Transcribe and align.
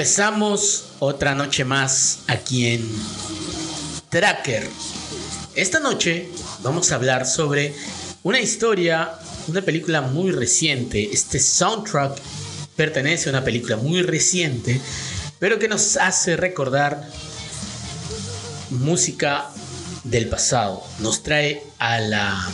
Empezamos 0.00 0.92
otra 0.98 1.34
noche 1.34 1.62
más 1.62 2.20
aquí 2.26 2.68
en 2.68 2.90
Tracker. 4.08 4.66
Esta 5.54 5.78
noche 5.78 6.30
vamos 6.62 6.90
a 6.90 6.94
hablar 6.94 7.26
sobre 7.26 7.74
una 8.22 8.40
historia, 8.40 9.10
una 9.46 9.60
película 9.60 10.00
muy 10.00 10.30
reciente. 10.30 11.10
Este 11.12 11.38
soundtrack 11.38 12.16
pertenece 12.76 13.28
a 13.28 13.32
una 13.32 13.44
película 13.44 13.76
muy 13.76 14.00
reciente, 14.00 14.80
pero 15.38 15.58
que 15.58 15.68
nos 15.68 15.98
hace 15.98 16.34
recordar 16.34 17.06
música 18.70 19.50
del 20.04 20.30
pasado. 20.30 20.82
Nos 21.00 21.22
trae 21.22 21.62
a 21.78 22.00
la 22.00 22.48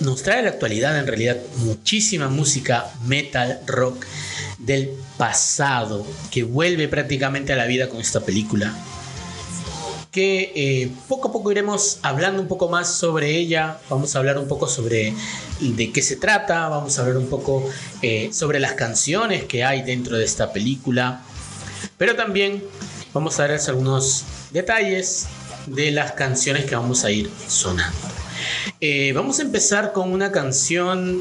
nos 0.00 0.22
trae 0.22 0.38
a 0.38 0.42
la 0.44 0.48
actualidad 0.48 0.98
en 0.98 1.06
realidad 1.06 1.36
muchísima 1.58 2.30
música 2.30 2.90
metal 3.04 3.60
rock 3.66 4.06
del 4.66 4.90
pasado 5.16 6.04
que 6.30 6.42
vuelve 6.42 6.88
prácticamente 6.88 7.52
a 7.52 7.56
la 7.56 7.66
vida 7.66 7.88
con 7.88 8.00
esta 8.00 8.20
película. 8.20 8.74
Que 10.10 10.52
eh, 10.54 10.90
poco 11.08 11.28
a 11.28 11.32
poco 11.32 11.52
iremos 11.52 11.98
hablando 12.02 12.42
un 12.42 12.48
poco 12.48 12.68
más 12.68 12.88
sobre 12.92 13.36
ella. 13.36 13.78
Vamos 13.88 14.14
a 14.14 14.18
hablar 14.18 14.38
un 14.38 14.48
poco 14.48 14.66
sobre 14.66 15.14
de 15.60 15.92
qué 15.92 16.02
se 16.02 16.16
trata. 16.16 16.68
Vamos 16.68 16.98
a 16.98 17.02
hablar 17.02 17.18
un 17.18 17.28
poco 17.28 17.68
eh, 18.02 18.30
sobre 18.32 18.58
las 18.58 18.72
canciones 18.72 19.44
que 19.44 19.62
hay 19.62 19.82
dentro 19.82 20.16
de 20.16 20.24
esta 20.24 20.52
película. 20.52 21.22
Pero 21.98 22.16
también 22.16 22.64
vamos 23.12 23.38
a 23.38 23.46
ver 23.46 23.60
algunos 23.68 24.24
detalles 24.52 25.26
de 25.66 25.90
las 25.90 26.12
canciones 26.12 26.64
que 26.64 26.74
vamos 26.74 27.04
a 27.04 27.10
ir 27.10 27.30
sonando. 27.46 28.08
Eh, 28.80 29.12
vamos 29.14 29.38
a 29.38 29.42
empezar 29.42 29.92
con 29.92 30.12
una 30.12 30.32
canción 30.32 31.20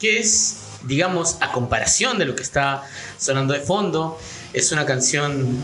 que 0.00 0.18
es 0.18 0.61
digamos, 0.84 1.36
a 1.40 1.52
comparación 1.52 2.18
de 2.18 2.24
lo 2.24 2.34
que 2.34 2.42
está 2.42 2.82
sonando 3.18 3.54
de 3.54 3.60
fondo, 3.60 4.18
es 4.52 4.72
una 4.72 4.84
canción, 4.84 5.56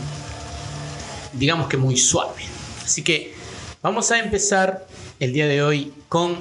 digamos 1.33 1.67
que 1.67 1.77
muy 1.77 1.97
suave. 1.97 2.43
Así 2.83 3.03
que 3.03 3.35
vamos 3.81 4.11
a 4.11 4.19
empezar 4.19 4.87
el 5.19 5.33
día 5.33 5.47
de 5.47 5.61
hoy 5.61 5.93
con 6.07 6.37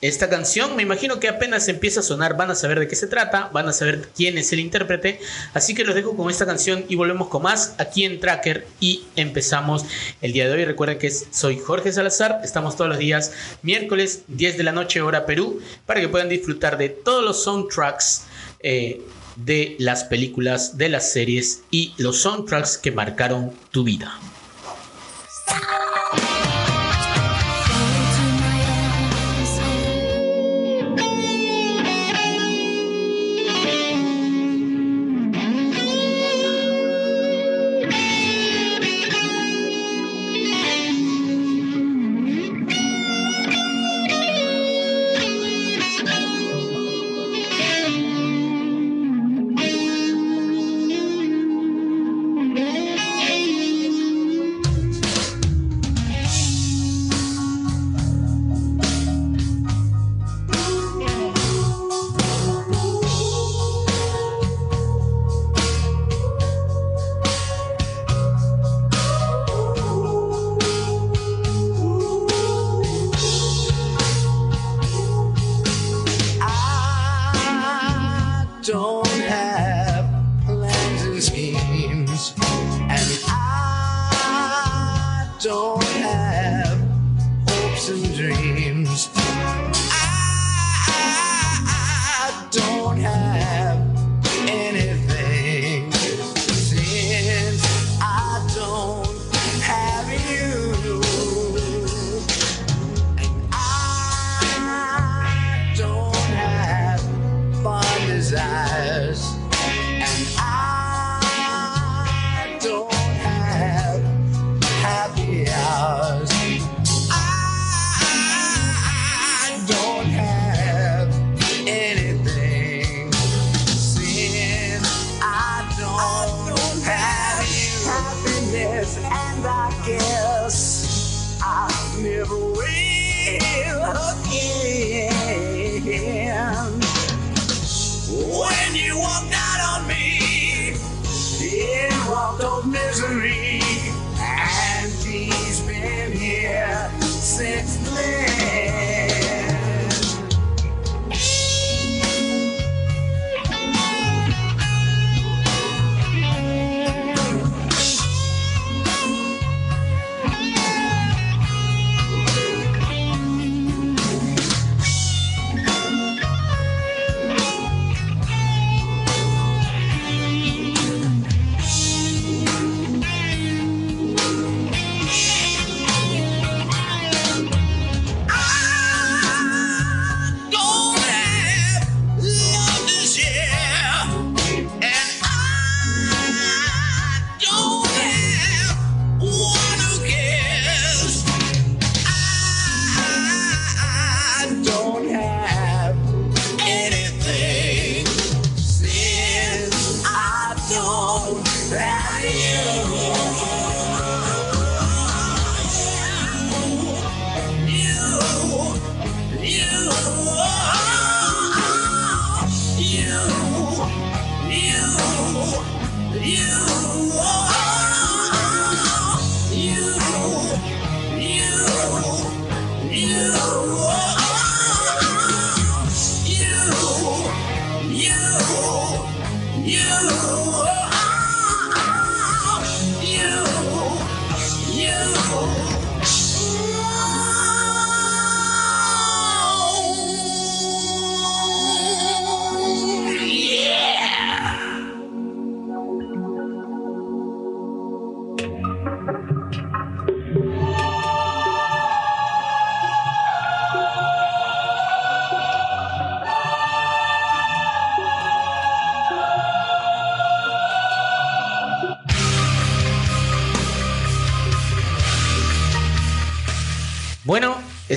esta 0.00 0.28
canción. 0.28 0.76
Me 0.76 0.82
imagino 0.82 1.20
que 1.20 1.28
apenas 1.28 1.68
empieza 1.68 2.00
a 2.00 2.02
sonar 2.02 2.36
van 2.36 2.50
a 2.50 2.54
saber 2.54 2.80
de 2.80 2.88
qué 2.88 2.96
se 2.96 3.06
trata, 3.06 3.50
van 3.52 3.68
a 3.68 3.72
saber 3.72 4.08
quién 4.14 4.38
es 4.38 4.52
el 4.52 4.60
intérprete. 4.60 5.20
Así 5.54 5.74
que 5.74 5.84
los 5.84 5.94
dejo 5.94 6.16
con 6.16 6.30
esta 6.30 6.46
canción 6.46 6.84
y 6.88 6.96
volvemos 6.96 7.28
con 7.28 7.42
más 7.42 7.74
aquí 7.78 8.04
en 8.04 8.20
Tracker 8.20 8.66
y 8.80 9.04
empezamos 9.16 9.84
el 10.22 10.32
día 10.32 10.46
de 10.46 10.54
hoy. 10.54 10.64
Recuerden 10.64 10.98
que 10.98 11.10
soy 11.10 11.58
Jorge 11.58 11.92
Salazar, 11.92 12.40
estamos 12.44 12.76
todos 12.76 12.90
los 12.90 12.98
días 12.98 13.32
miércoles 13.62 14.22
10 14.28 14.58
de 14.58 14.64
la 14.64 14.72
noche 14.72 15.00
hora 15.00 15.26
Perú 15.26 15.60
para 15.86 16.00
que 16.00 16.08
puedan 16.08 16.28
disfrutar 16.28 16.78
de 16.78 16.88
todos 16.88 17.24
los 17.24 17.42
soundtracks. 17.42 18.24
Eh, 18.60 19.02
de 19.36 19.76
las 19.78 20.04
películas, 20.04 20.78
de 20.78 20.88
las 20.88 21.12
series 21.12 21.62
y 21.70 21.92
los 21.98 22.22
soundtracks 22.22 22.78
que 22.78 22.90
marcaron 22.90 23.52
tu 23.70 23.84
vida. 23.84 24.18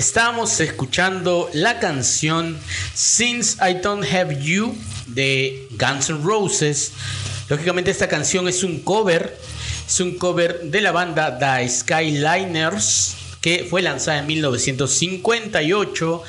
Estamos 0.00 0.58
escuchando 0.60 1.50
la 1.52 1.78
canción 1.78 2.58
Since 2.94 3.58
I 3.60 3.82
Don't 3.82 4.02
Have 4.10 4.42
You 4.42 4.74
de 5.08 5.68
Guns 5.72 6.08
N' 6.08 6.22
Roses. 6.24 6.92
Lógicamente 7.50 7.90
esta 7.90 8.08
canción 8.08 8.48
es 8.48 8.64
un 8.64 8.80
cover, 8.80 9.38
es 9.86 10.00
un 10.00 10.16
cover 10.16 10.62
de 10.62 10.80
la 10.80 10.92
banda 10.92 11.38
The 11.38 11.68
Skyliners 11.68 13.14
que 13.42 13.66
fue 13.68 13.82
lanzada 13.82 14.20
en 14.20 14.26
1958 14.28 16.22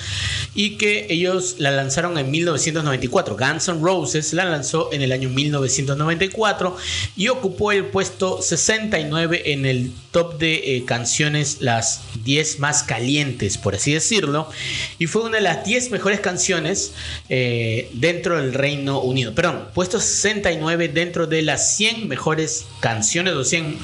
y 0.54 0.78
que 0.78 1.08
ellos 1.10 1.56
la 1.60 1.72
lanzaron 1.72 2.18
en 2.18 2.30
1994. 2.30 3.38
Guns 3.38 3.68
N' 3.70 3.80
Roses 3.82 4.34
la 4.34 4.46
lanzó 4.46 4.92
en 4.92 5.02
el 5.02 5.12
año 5.12 5.30
1994 5.30 6.78
y 7.16 7.30
ocupó 7.30 7.72
el 7.72 7.86
puesto 7.86 8.42
69 8.42 9.54
en 9.54 9.66
el 9.66 9.92
top 10.12 10.38
de 10.38 10.76
eh, 10.76 10.86
canciones, 10.86 11.58
las 11.62 12.02
10 12.24 12.60
más 12.60 12.84
calientes, 12.84 13.58
por 13.58 13.76
así 13.76 13.94
decirlo, 13.94 14.50
y 15.00 15.08
fue 15.08 15.24
una 15.24 15.38
de 15.38 15.44
las 15.44 15.66
10 15.66 15.92
mejores 15.92 16.20
canciones 16.20 16.94
eh, 17.30 17.90
dentro 17.94 18.38
del 18.38 18.54
Reino 18.54 19.00
Unido. 19.00 19.34
Perdón, 19.34 19.70
puesto 19.74 20.00
69 20.00 20.90
dentro 20.90 21.28
de 21.28 21.42
las 21.44 21.76
100 21.78 22.08
mejores 22.08 22.66
canciones 22.82 23.34
o 23.36 23.46
100 23.46 23.78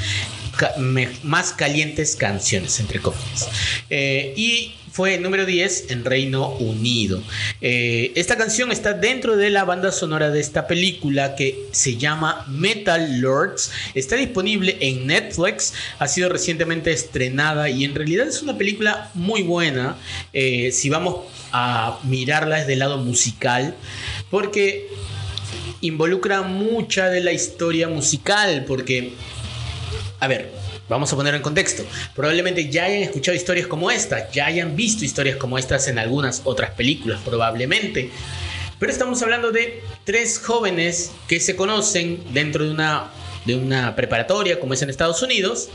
más 1.23 1.53
calientes 1.53 2.15
canciones, 2.15 2.79
entre 2.79 2.99
comillas. 2.99 3.47
Eh, 3.89 4.33
y 4.35 4.73
fue 4.97 5.19
número 5.19 5.45
10 5.45 5.91
en 5.91 6.03
Reino 6.03 6.53
Unido. 6.53 7.21
Eh, 7.61 8.13
esta 8.15 8.35
canción 8.35 8.71
está 8.71 8.93
dentro 8.93 9.37
de 9.37 9.51
la 9.51 9.63
banda 9.63 9.91
sonora 9.91 10.31
de 10.31 10.39
esta 10.39 10.65
película 10.65 11.35
que 11.35 11.67
se 11.71 11.97
llama 11.97 12.43
Metal 12.47 13.21
Lords. 13.21 13.71
Está 13.93 14.15
disponible 14.15 14.75
en 14.79 15.05
Netflix, 15.05 15.75
ha 15.99 16.07
sido 16.07 16.29
recientemente 16.29 16.91
estrenada 16.91 17.69
y 17.69 17.83
en 17.83 17.93
realidad 17.93 18.27
es 18.27 18.41
una 18.41 18.57
película 18.57 19.11
muy 19.13 19.43
buena 19.43 19.97
eh, 20.33 20.71
si 20.71 20.89
vamos 20.89 21.17
a 21.51 21.99
mirarla 22.01 22.57
desde 22.57 22.73
el 22.73 22.79
lado 22.79 22.97
musical, 22.97 23.75
porque 24.31 24.87
involucra 25.81 26.41
mucha 26.41 27.09
de 27.09 27.21
la 27.21 27.33
historia 27.33 27.87
musical, 27.87 28.65
porque, 28.65 29.13
a 30.19 30.27
ver, 30.27 30.56
Vamos 30.89 31.11
a 31.11 31.15
poner 31.15 31.35
en 31.35 31.41
contexto. 31.41 31.83
Probablemente 32.15 32.69
ya 32.69 32.85
hayan 32.85 33.03
escuchado 33.03 33.35
historias 33.35 33.67
como 33.67 33.91
esta, 33.91 34.31
ya 34.31 34.45
hayan 34.45 34.75
visto 34.75 35.03
historias 35.03 35.35
como 35.35 35.57
estas 35.57 35.87
en 35.87 35.99
algunas 35.99 36.41
otras 36.45 36.71
películas, 36.71 37.19
probablemente. 37.25 38.09
Pero 38.79 38.91
estamos 38.91 39.21
hablando 39.21 39.51
de 39.51 39.81
tres 40.05 40.39
jóvenes 40.39 41.11
que 41.27 41.39
se 41.39 41.55
conocen 41.55 42.21
dentro 42.31 42.63
de 42.63 42.71
una, 42.71 43.11
de 43.45 43.55
una 43.55 43.95
preparatoria, 43.95 44.59
como 44.59 44.73
es 44.75 44.81
en 44.81 44.89
Estados 44.89 45.21
Unidos, 45.21 45.69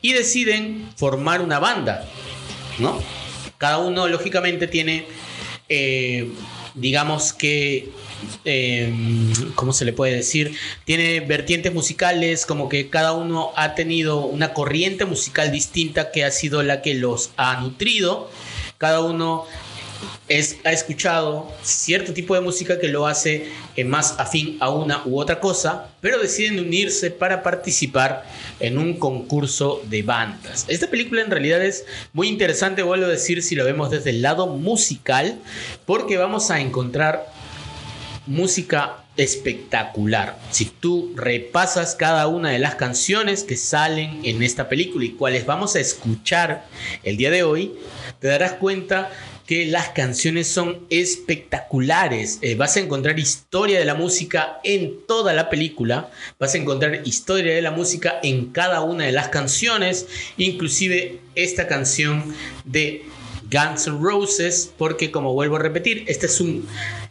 y 0.00 0.12
deciden 0.12 0.88
formar 0.96 1.40
una 1.40 1.58
banda. 1.58 2.06
¿no? 2.78 3.02
Cada 3.58 3.78
uno, 3.78 4.06
lógicamente, 4.06 4.68
tiene, 4.68 5.06
eh, 5.68 6.30
digamos 6.74 7.32
que 7.32 7.88
Em, 8.44 9.32
¿cómo 9.54 9.72
se 9.72 9.84
le 9.84 9.92
puede 9.92 10.16
decir? 10.16 10.56
Tiene 10.84 11.20
vertientes 11.20 11.72
musicales, 11.72 12.46
como 12.46 12.68
que 12.68 12.88
cada 12.88 13.12
uno 13.12 13.52
ha 13.56 13.74
tenido 13.74 14.20
una 14.20 14.54
corriente 14.54 15.04
musical 15.04 15.50
distinta 15.50 16.10
que 16.10 16.24
ha 16.24 16.30
sido 16.30 16.62
la 16.62 16.82
que 16.82 16.94
los 16.94 17.30
ha 17.36 17.60
nutrido. 17.60 18.30
Cada 18.78 19.00
uno 19.00 19.46
es, 20.28 20.56
ha 20.64 20.72
escuchado 20.72 21.52
cierto 21.62 22.12
tipo 22.12 22.34
de 22.34 22.40
música 22.40 22.78
que 22.78 22.88
lo 22.88 23.06
hace 23.06 23.48
eh, 23.76 23.84
más 23.84 24.16
afín 24.18 24.56
a 24.60 24.70
una 24.70 25.02
u 25.06 25.20
otra 25.20 25.40
cosa, 25.40 25.88
pero 26.00 26.18
deciden 26.18 26.58
unirse 26.58 27.10
para 27.10 27.42
participar 27.42 28.24
en 28.60 28.78
un 28.78 28.98
concurso 28.98 29.82
de 29.88 30.02
bandas. 30.02 30.64
Esta 30.68 30.88
película 30.88 31.22
en 31.22 31.30
realidad 31.30 31.64
es 31.64 31.84
muy 32.12 32.28
interesante, 32.28 32.82
vuelvo 32.82 33.06
a 33.06 33.10
decir, 33.10 33.42
si 33.42 33.54
lo 33.54 33.64
vemos 33.64 33.90
desde 33.90 34.10
el 34.10 34.22
lado 34.22 34.46
musical, 34.46 35.38
porque 35.84 36.16
vamos 36.16 36.50
a 36.50 36.60
encontrar 36.60 37.35
música 38.26 39.04
espectacular. 39.16 40.38
Si 40.50 40.66
tú 40.66 41.12
repasas 41.16 41.94
cada 41.94 42.26
una 42.26 42.50
de 42.50 42.58
las 42.58 42.74
canciones 42.74 43.44
que 43.44 43.56
salen 43.56 44.20
en 44.24 44.42
esta 44.42 44.68
película 44.68 45.04
y 45.04 45.10
cuáles 45.10 45.46
vamos 45.46 45.74
a 45.76 45.80
escuchar 45.80 46.66
el 47.02 47.16
día 47.16 47.30
de 47.30 47.42
hoy, 47.42 47.72
te 48.20 48.28
darás 48.28 48.54
cuenta 48.54 49.10
que 49.46 49.64
las 49.66 49.90
canciones 49.90 50.48
son 50.48 50.86
espectaculares. 50.90 52.38
Eh, 52.42 52.56
vas 52.56 52.76
a 52.76 52.80
encontrar 52.80 53.18
historia 53.18 53.78
de 53.78 53.84
la 53.84 53.94
música 53.94 54.58
en 54.64 55.06
toda 55.06 55.32
la 55.32 55.48
película. 55.48 56.10
Vas 56.38 56.54
a 56.54 56.58
encontrar 56.58 57.02
historia 57.06 57.54
de 57.54 57.62
la 57.62 57.70
música 57.70 58.18
en 58.22 58.46
cada 58.46 58.82
una 58.82 59.04
de 59.04 59.12
las 59.12 59.28
canciones. 59.28 60.08
Inclusive 60.36 61.20
esta 61.36 61.68
canción 61.68 62.34
de 62.64 63.04
Guns 63.50 63.86
N' 63.86 63.98
Roses. 64.00 64.72
Porque 64.76 65.12
como 65.12 65.32
vuelvo 65.32 65.56
a 65.56 65.60
repetir, 65.60 66.04
este 66.08 66.26
es 66.26 66.40
un 66.40 66.66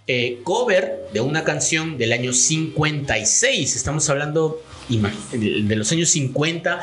eh, 0.07 0.41
cover 0.43 1.07
de 1.13 1.21
una 1.21 1.43
canción 1.43 1.97
del 1.97 2.13
año 2.13 2.31
56. 2.31 3.75
Estamos 3.75 4.09
hablando 4.09 4.61
de 4.87 5.75
los 5.75 5.91
años 5.91 6.09
50, 6.09 6.79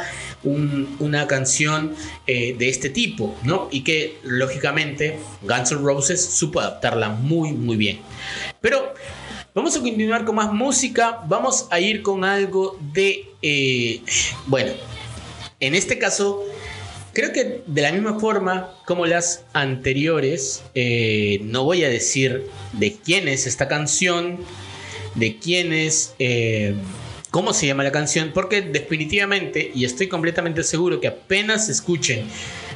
una 0.99 1.27
canción 1.29 1.95
eh, 2.27 2.57
de 2.59 2.69
este 2.69 2.91
tipo, 2.91 3.37
¿no? 3.45 3.69
Y 3.71 3.85
que 3.85 4.19
lógicamente 4.25 5.19
Guns 5.43 5.71
N' 5.71 5.83
Roses 5.83 6.25
supo 6.25 6.61
adaptarla 6.61 7.11
muy, 7.11 7.53
muy 7.53 7.77
bien. 7.77 8.01
Pero 8.61 8.93
vamos 9.55 9.77
a 9.77 9.81
continuar 9.81 10.25
con 10.25 10.35
más 10.35 10.53
música. 10.53 11.21
Vamos 11.29 11.69
a 11.71 11.79
ir 11.79 12.03
con 12.03 12.25
algo 12.25 12.77
de. 12.93 13.29
Eh, 13.41 14.03
bueno, 14.47 14.73
en 15.61 15.77
este 15.77 15.99
caso 15.99 16.43
Creo 17.13 17.33
que 17.33 17.63
de 17.67 17.83
la 17.83 17.93
misma 17.93 18.19
forma 18.19 18.75
como 18.87 19.05
las 19.05 19.45
anteriores, 19.53 20.63
eh, 20.75 21.41
no 21.45 21.65
voy 21.65 21.85
a 21.85 21.89
decir 21.89 22.47
de 22.73 22.97
quién 22.97 23.29
es 23.29 23.47
esta 23.47 23.69
canción, 23.69 24.39
de 25.15 25.37
quién 25.37 25.75
es, 25.75 26.15
eh, 26.19 26.75
cómo 27.31 27.53
se 27.53 27.67
llama 27.67 27.85
la 27.85 27.93
canción, 27.93 28.31
porque 28.33 28.63
definitivamente, 28.63 29.71
y 29.75 29.85
estoy 29.85 30.09
completamente 30.09 30.65
seguro 30.65 31.01
que 31.01 31.09
apenas 31.09 31.69
escuchen 31.69 32.25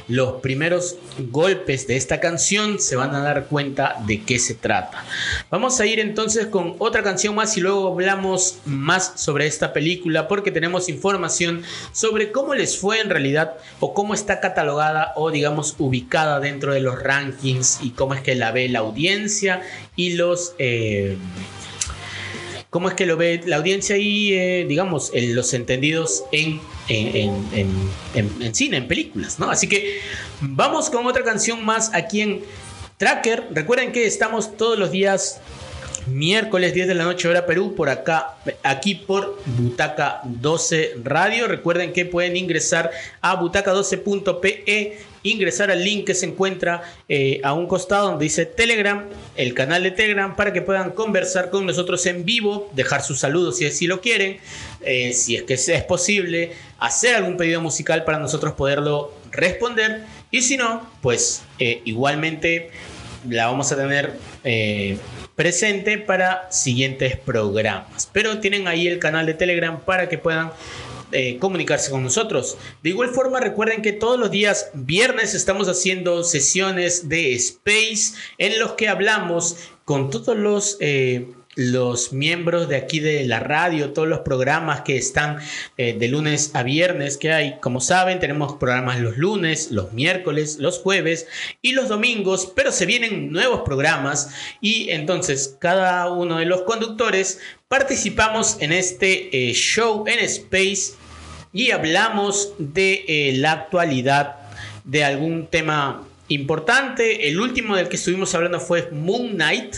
los 0.07 0.41
primeros 0.41 0.95
golpes 1.31 1.87
de 1.87 1.97
esta 1.97 2.19
canción 2.19 2.79
se 2.79 2.95
van 2.95 3.13
a 3.13 3.19
dar 3.19 3.45
cuenta 3.47 3.95
de 4.05 4.21
qué 4.23 4.39
se 4.39 4.55
trata. 4.55 5.03
Vamos 5.49 5.79
a 5.79 5.85
ir 5.85 5.99
entonces 5.99 6.47
con 6.47 6.75
otra 6.79 7.03
canción 7.03 7.35
más 7.35 7.57
y 7.57 7.61
luego 7.61 7.87
hablamos 7.91 8.59
más 8.65 9.13
sobre 9.15 9.47
esta 9.47 9.73
película 9.73 10.27
porque 10.27 10.51
tenemos 10.51 10.89
información 10.89 11.63
sobre 11.91 12.31
cómo 12.31 12.55
les 12.55 12.77
fue 12.77 13.01
en 13.01 13.09
realidad 13.09 13.55
o 13.79 13.93
cómo 13.93 14.13
está 14.13 14.39
catalogada 14.39 15.13
o 15.15 15.31
digamos 15.31 15.75
ubicada 15.77 16.39
dentro 16.39 16.73
de 16.73 16.81
los 16.81 17.01
rankings 17.01 17.79
y 17.81 17.91
cómo 17.91 18.13
es 18.13 18.21
que 18.21 18.35
la 18.35 18.51
ve 18.51 18.69
la 18.69 18.79
audiencia 18.79 19.61
y 19.95 20.13
los... 20.13 20.53
Eh, 20.57 21.17
cómo 22.77 22.89
es 22.89 22.93
que 22.93 23.07
lo 23.07 23.17
ve 23.17 23.41
la 23.43 23.55
audiencia 23.55 23.97
y, 23.97 24.33
eh, 24.33 24.63
digamos, 24.69 25.11
los 25.11 25.51
entendidos 25.55 26.25
en 26.31 26.61
en, 26.89 28.53
cine, 28.53 28.77
en 28.77 28.87
películas, 28.87 29.39
¿no? 29.39 29.49
Así 29.49 29.67
que 29.67 29.99
vamos 30.41 30.91
con 30.91 31.07
otra 31.07 31.23
canción 31.23 31.65
más 31.65 31.91
aquí 31.95 32.21
en 32.21 32.43
Tracker. 32.97 33.47
Recuerden 33.49 33.91
que 33.91 34.05
estamos 34.05 34.55
todos 34.57 34.77
los 34.77 34.91
días 34.91 35.41
miércoles 36.07 36.73
10 36.73 36.87
de 36.87 36.95
la 36.95 37.03
noche 37.03 37.27
hora 37.27 37.45
Perú 37.45 37.75
por 37.75 37.89
acá 37.89 38.35
aquí 38.63 38.95
por 38.95 39.39
Butaca 39.45 40.21
12 40.23 40.95
Radio 41.03 41.47
recuerden 41.47 41.93
que 41.93 42.05
pueden 42.05 42.37
ingresar 42.37 42.91
a 43.21 43.39
butaca12.pe 43.39 44.97
ingresar 45.29 45.71
al 45.71 45.83
link 45.83 46.05
que 46.05 46.13
se 46.13 46.25
encuentra 46.25 46.83
eh, 47.09 47.41
a 47.43 47.53
un 47.53 47.67
costado 47.67 48.09
donde 48.09 48.25
dice 48.25 48.45
Telegram, 48.45 49.05
el 49.35 49.53
canal 49.53 49.83
de 49.83 49.91
Telegram, 49.91 50.35
para 50.35 50.53
que 50.53 50.61
puedan 50.61 50.91
conversar 50.91 51.49
con 51.49 51.65
nosotros 51.65 52.05
en 52.05 52.25
vivo, 52.25 52.69
dejar 52.73 53.03
sus 53.03 53.19
saludos 53.19 53.57
si 53.57 53.65
así 53.65 53.87
lo 53.87 54.01
quieren, 54.01 54.37
eh, 54.81 55.13
si 55.13 55.35
es 55.35 55.43
que 55.43 55.53
es 55.53 55.83
posible, 55.83 56.53
hacer 56.79 57.15
algún 57.15 57.37
pedido 57.37 57.61
musical 57.61 58.03
para 58.03 58.19
nosotros 58.19 58.53
poderlo 58.53 59.13
responder. 59.31 60.03
Y 60.31 60.41
si 60.41 60.57
no, 60.57 60.87
pues 61.01 61.43
eh, 61.59 61.81
igualmente 61.85 62.69
la 63.27 63.47
vamos 63.47 63.71
a 63.71 63.75
tener 63.75 64.13
presente 65.37 65.99
para 65.99 66.51
siguientes 66.51 67.15
programas. 67.15 68.09
Pero 68.11 68.39
tienen 68.39 68.67
ahí 68.67 68.87
el 68.87 68.97
canal 68.97 69.27
de 69.27 69.35
Telegram 69.35 69.79
para 69.79 70.09
que 70.09 70.17
puedan 70.17 70.51
eh, 71.11 71.37
comunicarse 71.37 71.91
con 71.91 72.03
nosotros. 72.03 72.57
De 72.81 72.89
igual 72.89 73.11
forma, 73.11 73.39
recuerden 73.39 73.83
que 73.83 73.93
todos 73.93 74.19
los 74.19 74.31
días 74.31 74.71
viernes 74.73 75.35
estamos 75.35 75.69
haciendo 75.69 76.23
sesiones 76.23 77.07
de 77.07 77.35
Space 77.35 78.15
en 78.39 78.59
los 78.59 78.73
que 78.73 78.89
hablamos 78.89 79.57
con 79.85 80.09
todos 80.09 80.35
los... 80.35 80.77
Eh, 80.79 81.27
los 81.57 82.13
miembros 82.13 82.69
de 82.69 82.75
aquí 82.75 82.99
de 82.99 83.25
la 83.25 83.39
radio, 83.39 83.91
todos 83.91 84.07
los 84.07 84.19
programas 84.19 84.81
que 84.81 84.95
están 84.95 85.39
eh, 85.75 85.97
de 85.97 86.07
lunes 86.07 86.51
a 86.53 86.61
viernes 86.61 87.17
que 87.17 87.33
hay. 87.33 87.57
Como 87.59 87.81
saben, 87.81 88.19
tenemos 88.19 88.53
programas 88.57 88.99
los 88.99 89.17
lunes, 89.17 89.71
los 89.71 89.91
miércoles, 89.91 90.57
los 90.59 90.77
jueves 90.77 91.27
y 91.63 91.71
los 91.71 91.89
domingos, 91.89 92.53
pero 92.55 92.71
se 92.71 92.85
vienen 92.85 93.31
nuevos 93.31 93.61
programas 93.61 94.29
y 94.61 94.91
entonces 94.91 95.57
cada 95.59 96.11
uno 96.11 96.37
de 96.37 96.45
los 96.45 96.61
conductores 96.61 97.39
participamos 97.67 98.57
en 98.59 98.71
este 98.71 99.49
eh, 99.49 99.53
show 99.53 100.05
en 100.07 100.19
Space 100.19 100.93
y 101.51 101.71
hablamos 101.71 102.53
de 102.59 103.03
eh, 103.07 103.33
la 103.37 103.53
actualidad 103.53 104.35
de 104.83 105.03
algún 105.03 105.47
tema 105.47 106.03
importante. 106.27 107.27
El 107.27 107.39
último 107.39 107.75
del 107.75 107.89
que 107.89 107.95
estuvimos 107.95 108.35
hablando 108.35 108.59
fue 108.59 108.89
Moon 108.91 109.31
Knight 109.31 109.77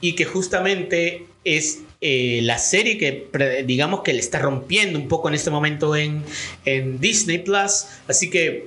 y 0.00 0.14
que 0.14 0.24
justamente 0.24 1.26
es 1.44 1.80
eh, 2.00 2.40
la 2.42 2.58
serie 2.58 2.98
que 2.98 3.28
digamos 3.66 4.00
que 4.02 4.12
le 4.12 4.20
está 4.20 4.38
rompiendo 4.38 4.98
un 4.98 5.08
poco 5.08 5.28
en 5.28 5.34
este 5.34 5.50
momento 5.50 5.96
en, 5.96 6.22
en 6.64 7.00
Disney 7.00 7.38
Plus. 7.38 7.86
Así 8.08 8.30
que 8.30 8.66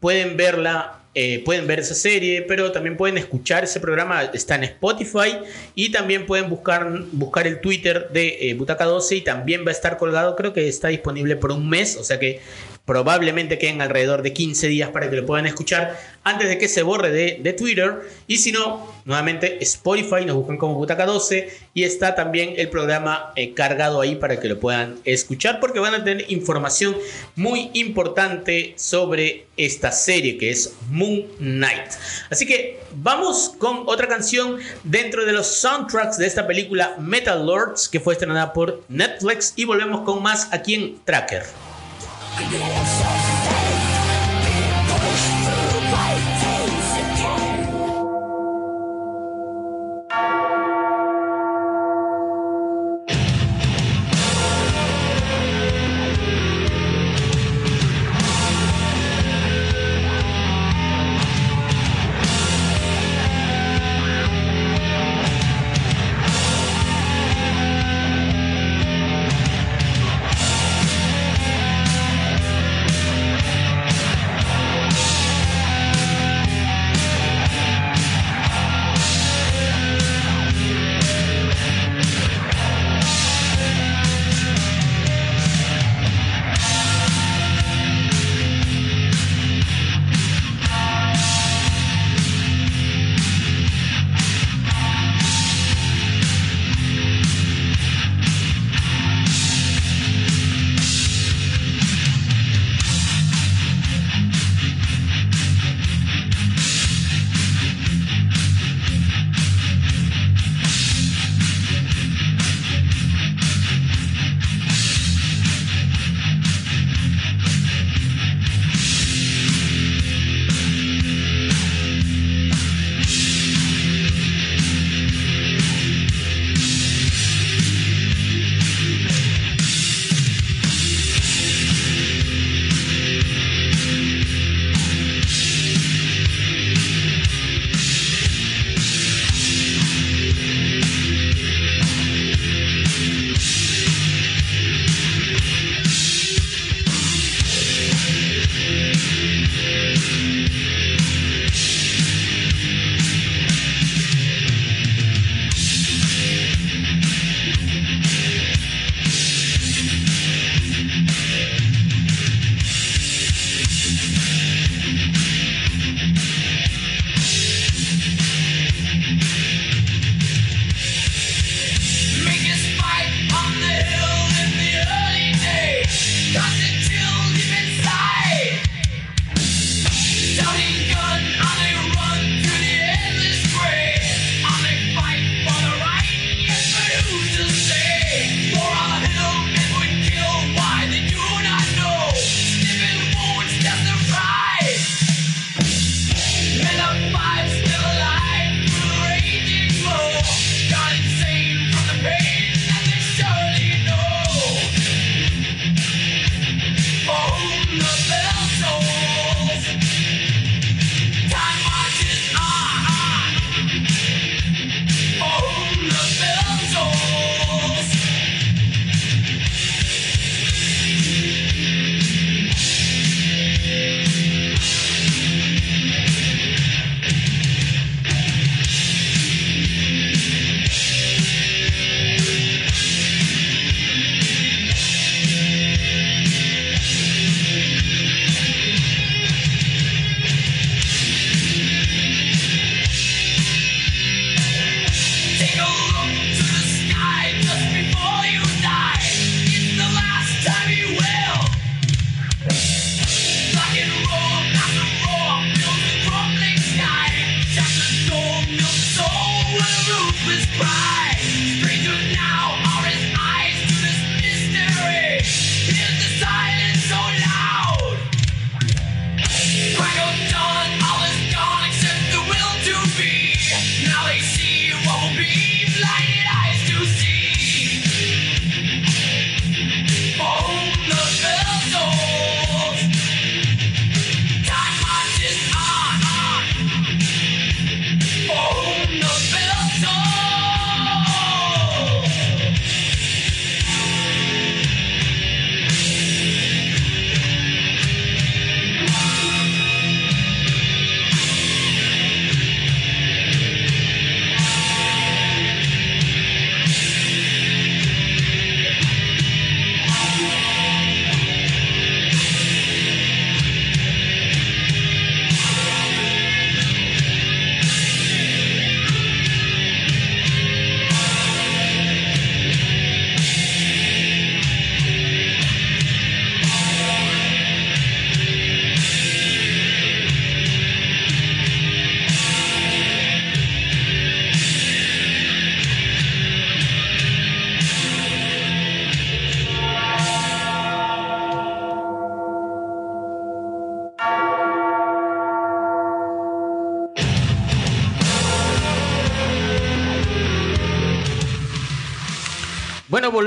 pueden 0.00 0.36
verla 0.36 1.02
eh, 1.14 1.42
pueden 1.44 1.66
ver 1.66 1.78
esa 1.78 1.94
serie, 1.94 2.40
pero 2.40 2.72
también 2.72 2.96
pueden 2.96 3.18
escuchar 3.18 3.64
ese 3.64 3.80
programa, 3.80 4.22
está 4.32 4.54
en 4.54 4.64
Spotify 4.64 5.36
y 5.74 5.92
también 5.92 6.24
pueden 6.24 6.48
buscar, 6.48 6.90
buscar 7.12 7.46
el 7.46 7.60
Twitter 7.60 8.08
de 8.10 8.48
eh, 8.48 8.54
Butaca 8.54 8.86
12 8.86 9.16
y 9.16 9.20
también 9.20 9.62
va 9.66 9.68
a 9.68 9.72
estar 9.72 9.98
colgado, 9.98 10.34
creo 10.36 10.54
que 10.54 10.68
está 10.68 10.88
disponible 10.88 11.36
por 11.36 11.52
un 11.52 11.68
mes, 11.68 11.98
o 11.98 12.04
sea 12.04 12.18
que 12.18 12.40
Probablemente 12.84 13.58
queden 13.58 13.80
alrededor 13.80 14.22
de 14.22 14.32
15 14.32 14.66
días 14.66 14.90
para 14.90 15.08
que 15.08 15.14
lo 15.14 15.24
puedan 15.24 15.46
escuchar 15.46 15.96
antes 16.24 16.48
de 16.48 16.58
que 16.58 16.66
se 16.66 16.82
borre 16.82 17.10
de, 17.10 17.52
Twitter. 17.52 18.00
Y 18.26 18.38
si 18.38 18.50
no, 18.50 18.92
nuevamente 19.04 19.62
Spotify, 19.62 20.24
nos 20.26 20.36
buscan 20.36 20.56
como 20.56 20.74
Butaca 20.74 21.06
12 21.06 21.48
y 21.74 21.84
está 21.84 22.16
también 22.16 22.54
el 22.56 22.70
programa 22.70 23.32
eh, 23.36 23.54
cargado 23.54 24.00
ahí 24.00 24.16
para 24.16 24.40
que 24.40 24.48
lo 24.48 24.58
puedan 24.58 24.98
escuchar 25.04 25.60
porque 25.60 25.78
van 25.78 25.94
a 25.94 26.02
tener 26.02 26.30
información 26.30 26.96
muy 27.36 27.70
importante 27.74 28.74
sobre 28.76 29.46
esta 29.56 29.92
serie 29.92 30.36
que 30.36 30.50
es 30.50 30.74
Moon 30.90 31.24
Knight. 31.38 31.92
Así 32.30 32.46
que 32.46 32.80
vamos 32.96 33.54
con 33.58 33.84
otra 33.86 34.08
canción 34.08 34.58
dentro 34.82 35.24
de 35.24 35.32
los 35.32 35.46
soundtracks 35.46 36.18
de 36.18 36.26
esta 36.26 36.46
película 36.46 36.96
Metal 36.98 37.46
Lords 37.46 37.88
que 37.88 38.00
fue 38.00 38.14
estrenada 38.14 38.52
por 38.52 38.82
Netflix 38.88 39.52
y 39.56 39.66
volvemos 39.66 40.00
con 40.00 40.22
más 40.22 40.48
aquí 40.52 40.74
en 40.74 40.98
Tracker. 41.04 41.44
Yes. 42.38 42.52
Bueno, 42.52 43.31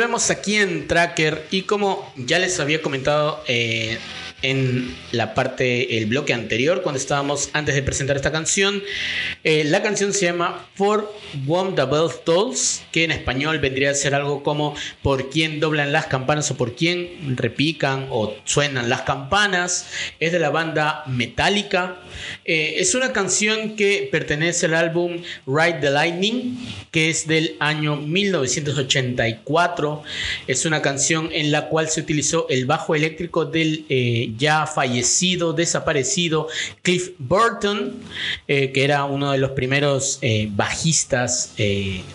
volvemos 0.05 0.29
aquí 0.29 0.57
en 0.57 0.87
Tracker 0.87 1.47
y 1.49 1.63
como 1.63 2.13
ya 2.15 2.37
les 2.37 2.59
había 2.59 2.79
comentado 2.79 3.43
eh, 3.47 3.97
en 4.43 4.95
la 5.11 5.33
parte, 5.33 5.97
el 5.97 6.05
bloque 6.05 6.31
anterior, 6.31 6.83
cuando 6.83 6.99
estábamos 6.99 7.49
antes 7.53 7.73
de 7.73 7.81
presentar 7.81 8.15
esta 8.15 8.31
canción. 8.31 8.83
Eh, 9.43 9.63
la 9.63 9.81
canción 9.81 10.13
se 10.13 10.27
llama 10.27 10.67
For 10.75 11.11
One 11.47 11.71
the 11.71 11.85
Bell 11.85 12.09
Tolls, 12.23 12.83
que 12.91 13.03
en 13.03 13.09
español 13.09 13.57
vendría 13.57 13.89
a 13.89 13.93
ser 13.95 14.13
algo 14.13 14.43
como 14.43 14.75
Por 15.01 15.31
quién 15.31 15.59
doblan 15.59 15.91
las 15.91 16.05
campanas 16.05 16.51
o 16.51 16.55
por 16.55 16.75
quién 16.75 17.35
repican 17.35 18.05
o 18.11 18.35
suenan 18.43 18.87
las 18.89 19.01
campanas. 19.01 19.87
Es 20.19 20.31
de 20.31 20.37
la 20.37 20.51
banda 20.51 21.03
Metallica. 21.07 21.97
Eh, 22.45 22.75
es 22.78 22.95
una 22.95 23.13
canción 23.13 23.75
que 23.75 24.08
pertenece 24.12 24.67
al 24.67 24.75
álbum 24.75 25.21
Ride 25.45 25.80
the 25.82 25.89
Lightning, 25.89 26.58
que 26.91 27.10
es 27.10 27.28
del 27.28 27.56
año 27.60 27.95
1984. 27.95 30.04
Es 30.47 30.65
una 30.65 30.82
canción 30.82 31.30
en 31.32 31.51
la 31.51 31.69
cual 31.69 31.89
se 31.89 32.01
utilizó 32.01 32.47
el 32.49 32.65
bajo 32.65 32.95
eléctrico 32.95 33.45
del 33.45 33.86
eh, 33.89 34.34
ya 34.38 34.67
fallecido, 34.67 35.54
desaparecido 35.54 36.47
Cliff 36.82 37.12
Burton, 37.17 37.93
eh, 38.47 38.71
que 38.71 38.84
era 38.84 39.06
uno 39.06 39.32
de 39.32 39.38
los 39.38 39.51
primeros 39.51 40.19
bajistas, 40.49 41.54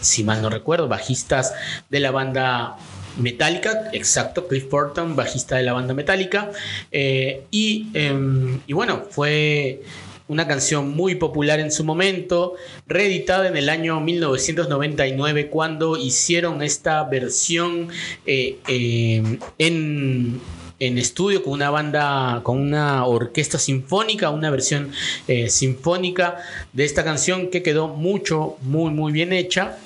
si 0.01 0.25
mal 0.25 0.43
no 0.43 0.51
recuerdo, 0.51 0.89
bajistas 0.89 1.55
de 1.89 2.01
la 2.01 2.11
banda 2.11 2.77
Metallica, 3.19 3.91
exacto, 3.93 4.47
Cliff 4.47 4.69
Burton, 4.71 5.17
bajista 5.17 5.57
de 5.57 5.65
la 5.65 5.73
banda 5.73 5.95
Metallica. 5.95 6.51
y, 6.93 7.89
em, 7.95 8.61
y 8.67 8.73
bueno, 8.73 9.05
fue 9.11 9.83
una 10.29 10.47
canción 10.47 10.91
muy 10.91 11.17
popular 11.17 11.59
en 11.59 11.73
su 11.73 11.83
momento, 11.83 12.55
reeditada 12.87 13.49
en 13.49 13.57
el 13.57 13.69
año 13.69 13.99
1999 14.01 15.49
cuando 15.49 15.97
hicieron 15.97 16.63
esta 16.63 17.03
versión 17.05 17.89
em, 18.27 19.39
en 19.59 20.41
en 20.81 20.97
estudio 20.97 21.43
con 21.43 21.53
una 21.53 21.71
banda, 21.71 22.41
con 22.43 22.59
una 22.59 23.05
orquesta 23.05 23.59
sinfónica, 23.59 24.31
una 24.31 24.51
versión 24.51 24.91
eh, 25.29 25.51
sinfónica 25.51 26.39
de 26.73 26.87
esta 26.87 27.05
canción 27.05 27.51
que 27.51 27.63
quedó 27.63 27.89
mucho, 27.89 28.57
muy, 28.63 28.91
muy 28.91 29.13
bien 29.13 29.33
hecha. 29.35 29.77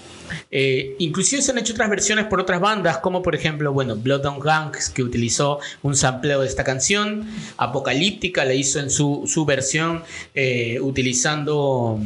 Eh, 0.50 0.96
se 1.22 1.50
han 1.50 1.58
hecho 1.58 1.72
otras 1.72 1.90
versiones 1.90 2.26
por 2.26 2.40
otras 2.40 2.60
bandas, 2.60 2.98
como 2.98 3.22
por 3.22 3.34
ejemplo, 3.34 3.72
bueno, 3.72 3.96
Blood 3.96 4.24
on 4.26 4.40
Gangs, 4.40 4.90
que 4.90 5.02
utilizó 5.02 5.58
un 5.82 5.96
sampleo 5.96 6.40
de 6.40 6.46
esta 6.46 6.64
canción. 6.64 7.26
Apocalíptica 7.56 8.44
la 8.44 8.54
hizo 8.54 8.78
en 8.80 8.90
su, 8.90 9.24
su 9.26 9.44
versión 9.44 10.02
eh, 10.34 10.78
utilizando 10.80 12.00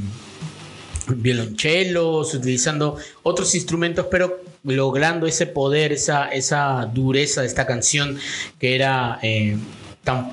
violonchelos, 1.09 2.35
utilizando 2.35 2.97
otros 3.23 3.55
instrumentos, 3.55 4.07
pero 4.11 4.43
logrando 4.65 5.27
ese 5.27 5.47
poder, 5.47 5.93
esa, 5.93 6.29
esa 6.29 6.87
dureza 6.93 7.41
de 7.41 7.47
esta 7.47 7.67
canción 7.67 8.19
que 8.59 8.75
era 8.75 9.19
eh, 9.23 9.57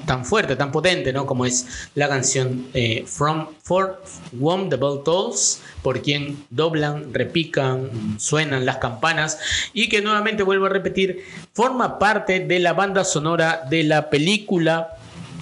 tan, 0.06 0.26
fuerte, 0.26 0.56
tan 0.56 0.72
potente, 0.72 1.12
¿no? 1.12 1.26
Como 1.26 1.46
es 1.46 1.90
la 1.96 2.08
canción 2.08 2.68
eh, 2.74 3.04
From 3.06 3.48
For 3.64 4.02
Whom 4.40 4.70
the 4.70 4.78
Bell 4.78 5.02
Tolls, 5.04 5.62
por 5.82 6.02
quien 6.02 6.46
doblan, 6.50 7.14
repican, 7.14 8.18
suenan 8.18 8.66
las 8.66 8.78
campanas 8.78 9.38
y 9.74 9.90
que 9.90 10.02
nuevamente 10.02 10.44
vuelvo 10.44 10.68
a 10.68 10.70
repetir, 10.70 11.26
forma 11.54 12.00
parte 12.00 12.40
de 12.40 12.60
la 12.60 12.74
banda 12.74 13.04
sonora 13.04 13.66
de 13.70 13.84
la 13.84 14.10
película 14.10 14.96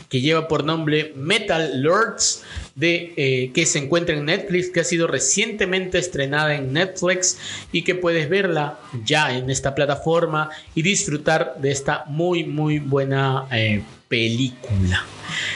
que 0.10 0.22
lleva 0.22 0.48
por 0.48 0.64
nombre 0.64 1.14
Metal 1.16 1.82
Lords 1.82 2.44
de, 2.76 3.14
eh, 3.18 3.52
que 3.54 3.66
se 3.66 3.80
encuentra 3.80 4.16
en 4.16 4.26
Netflix, 4.26 4.70
que 4.70 4.80
ha 4.80 4.84
sido 4.84 5.08
recientemente 5.08 6.00
estrenada 6.00 6.56
en 6.56 6.74
Netflix 6.74 7.38
y 7.72 7.84
que 7.84 7.96
puedes 7.96 8.30
verla 8.30 8.80
ya 9.06 9.36
en 9.36 9.50
esta 9.50 9.76
plataforma 9.76 10.50
y 10.74 10.82
disfrutar 10.82 11.56
de 11.60 11.72
esta 11.72 12.06
muy, 12.08 12.44
muy 12.44 12.80
buena. 12.80 13.46
Eh, 13.52 13.84
película. 14.14 15.04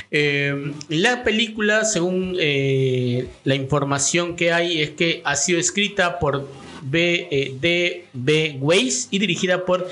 Eh, 0.10 0.74
la 0.89 1.24
película, 1.24 1.86
según 1.86 2.36
la 2.36 3.56
información 3.56 4.36
que 4.36 4.52
hay, 4.52 4.82
es 4.82 4.89
que 4.91 5.22
ha 5.24 5.36
sido 5.36 5.60
escrita 5.60 6.17
por 6.17 6.48
B, 6.82 7.56
D. 7.62 8.06
B. 8.13 8.58
Weiss 8.60 9.10
y 9.12 9.20
dirigida 9.20 9.63
por 9.63 9.88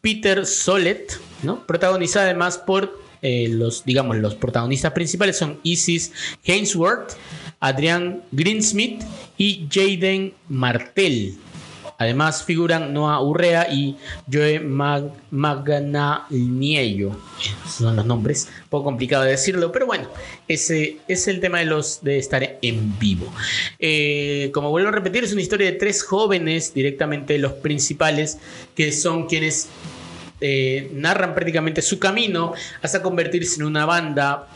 Peter 0.00 0.44
Solet, 0.44 1.20
¿no? 1.44 1.64
protagonizada 1.66 2.24
además 2.26 2.58
por 2.58 2.98
eh, 3.22 3.48
los, 3.48 3.84
digamos, 3.84 4.16
los 4.16 4.34
protagonistas 4.34 4.92
principales 4.92 5.36
son 5.36 5.60
Isis 5.62 6.12
Hainsworth, 6.46 7.12
Adrian 7.60 8.22
Greensmith 8.32 9.02
y 9.36 9.68
Jaden 9.70 10.32
Martel. 10.48 11.36
Además 12.00 12.42
figuran 12.42 12.94
Noah 12.94 13.22
Urrea 13.22 13.70
y 13.70 13.94
Joe 14.32 14.58
Mag 14.58 15.12
son 17.68 17.94
los 17.94 18.06
nombres, 18.06 18.48
un 18.62 18.68
poco 18.70 18.84
complicado 18.84 19.24
de 19.24 19.32
decirlo, 19.32 19.70
pero 19.70 19.84
bueno, 19.84 20.08
ese 20.48 20.96
es 21.08 21.28
el 21.28 21.40
tema 21.40 21.58
de, 21.58 21.66
los, 21.66 22.02
de 22.02 22.16
estar 22.16 22.58
en 22.62 22.98
vivo. 22.98 23.30
Eh, 23.78 24.50
como 24.54 24.70
vuelvo 24.70 24.88
a 24.88 24.92
repetir, 24.92 25.24
es 25.24 25.32
una 25.34 25.42
historia 25.42 25.70
de 25.70 25.76
tres 25.76 26.02
jóvenes, 26.02 26.72
directamente 26.72 27.36
los 27.36 27.52
principales, 27.52 28.38
que 28.74 28.92
son 28.92 29.26
quienes 29.26 29.68
eh, 30.40 30.90
narran 30.94 31.34
prácticamente 31.34 31.82
su 31.82 31.98
camino 31.98 32.54
hasta 32.80 33.02
convertirse 33.02 33.60
en 33.60 33.66
una 33.66 33.84
banda 33.84 34.48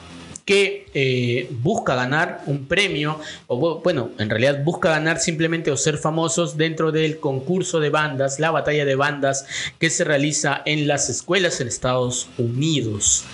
que 0.45 0.87
eh, 0.93 1.49
busca 1.63 1.95
ganar 1.95 2.43
un 2.47 2.67
premio, 2.67 3.19
o 3.47 3.81
bueno, 3.81 4.11
en 4.19 4.29
realidad 4.29 4.63
busca 4.63 4.91
ganar 4.91 5.19
simplemente 5.19 5.71
o 5.71 5.77
ser 5.77 5.97
famosos 5.97 6.59
dentro 6.59 6.93
del 6.93 7.19
concurso 7.19 7.81
de 7.81 7.89
bandas, 7.89 8.39
la 8.39 8.51
batalla 8.51 8.85
de 8.85 8.95
bandas 8.95 9.47
que 9.79 9.89
se 9.89 10.05
realiza 10.05 10.61
en 10.67 10.87
las 10.87 11.09
escuelas 11.09 11.61
en 11.61 11.69
Estados 11.69 12.29
Unidos. 12.37 13.25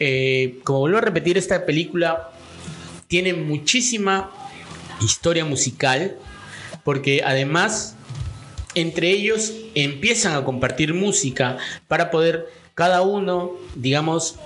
Eh, 0.00 0.58
como 0.64 0.80
vuelvo 0.80 0.98
a 0.98 1.02
repetir, 1.02 1.38
esta 1.38 1.64
película 1.66 2.30
tiene 3.06 3.32
muchísima 3.32 4.30
historia 5.00 5.44
musical, 5.44 6.16
porque 6.84 7.22
además 7.24 7.94
entre 8.74 9.10
ellos 9.10 9.52
empiezan 9.74 10.34
a 10.34 10.44
compartir 10.44 10.94
música 10.94 11.58
para 11.88 12.10
poder 12.10 12.48
cada 12.74 13.02
uno, 13.02 13.52
digamos, 13.74 14.36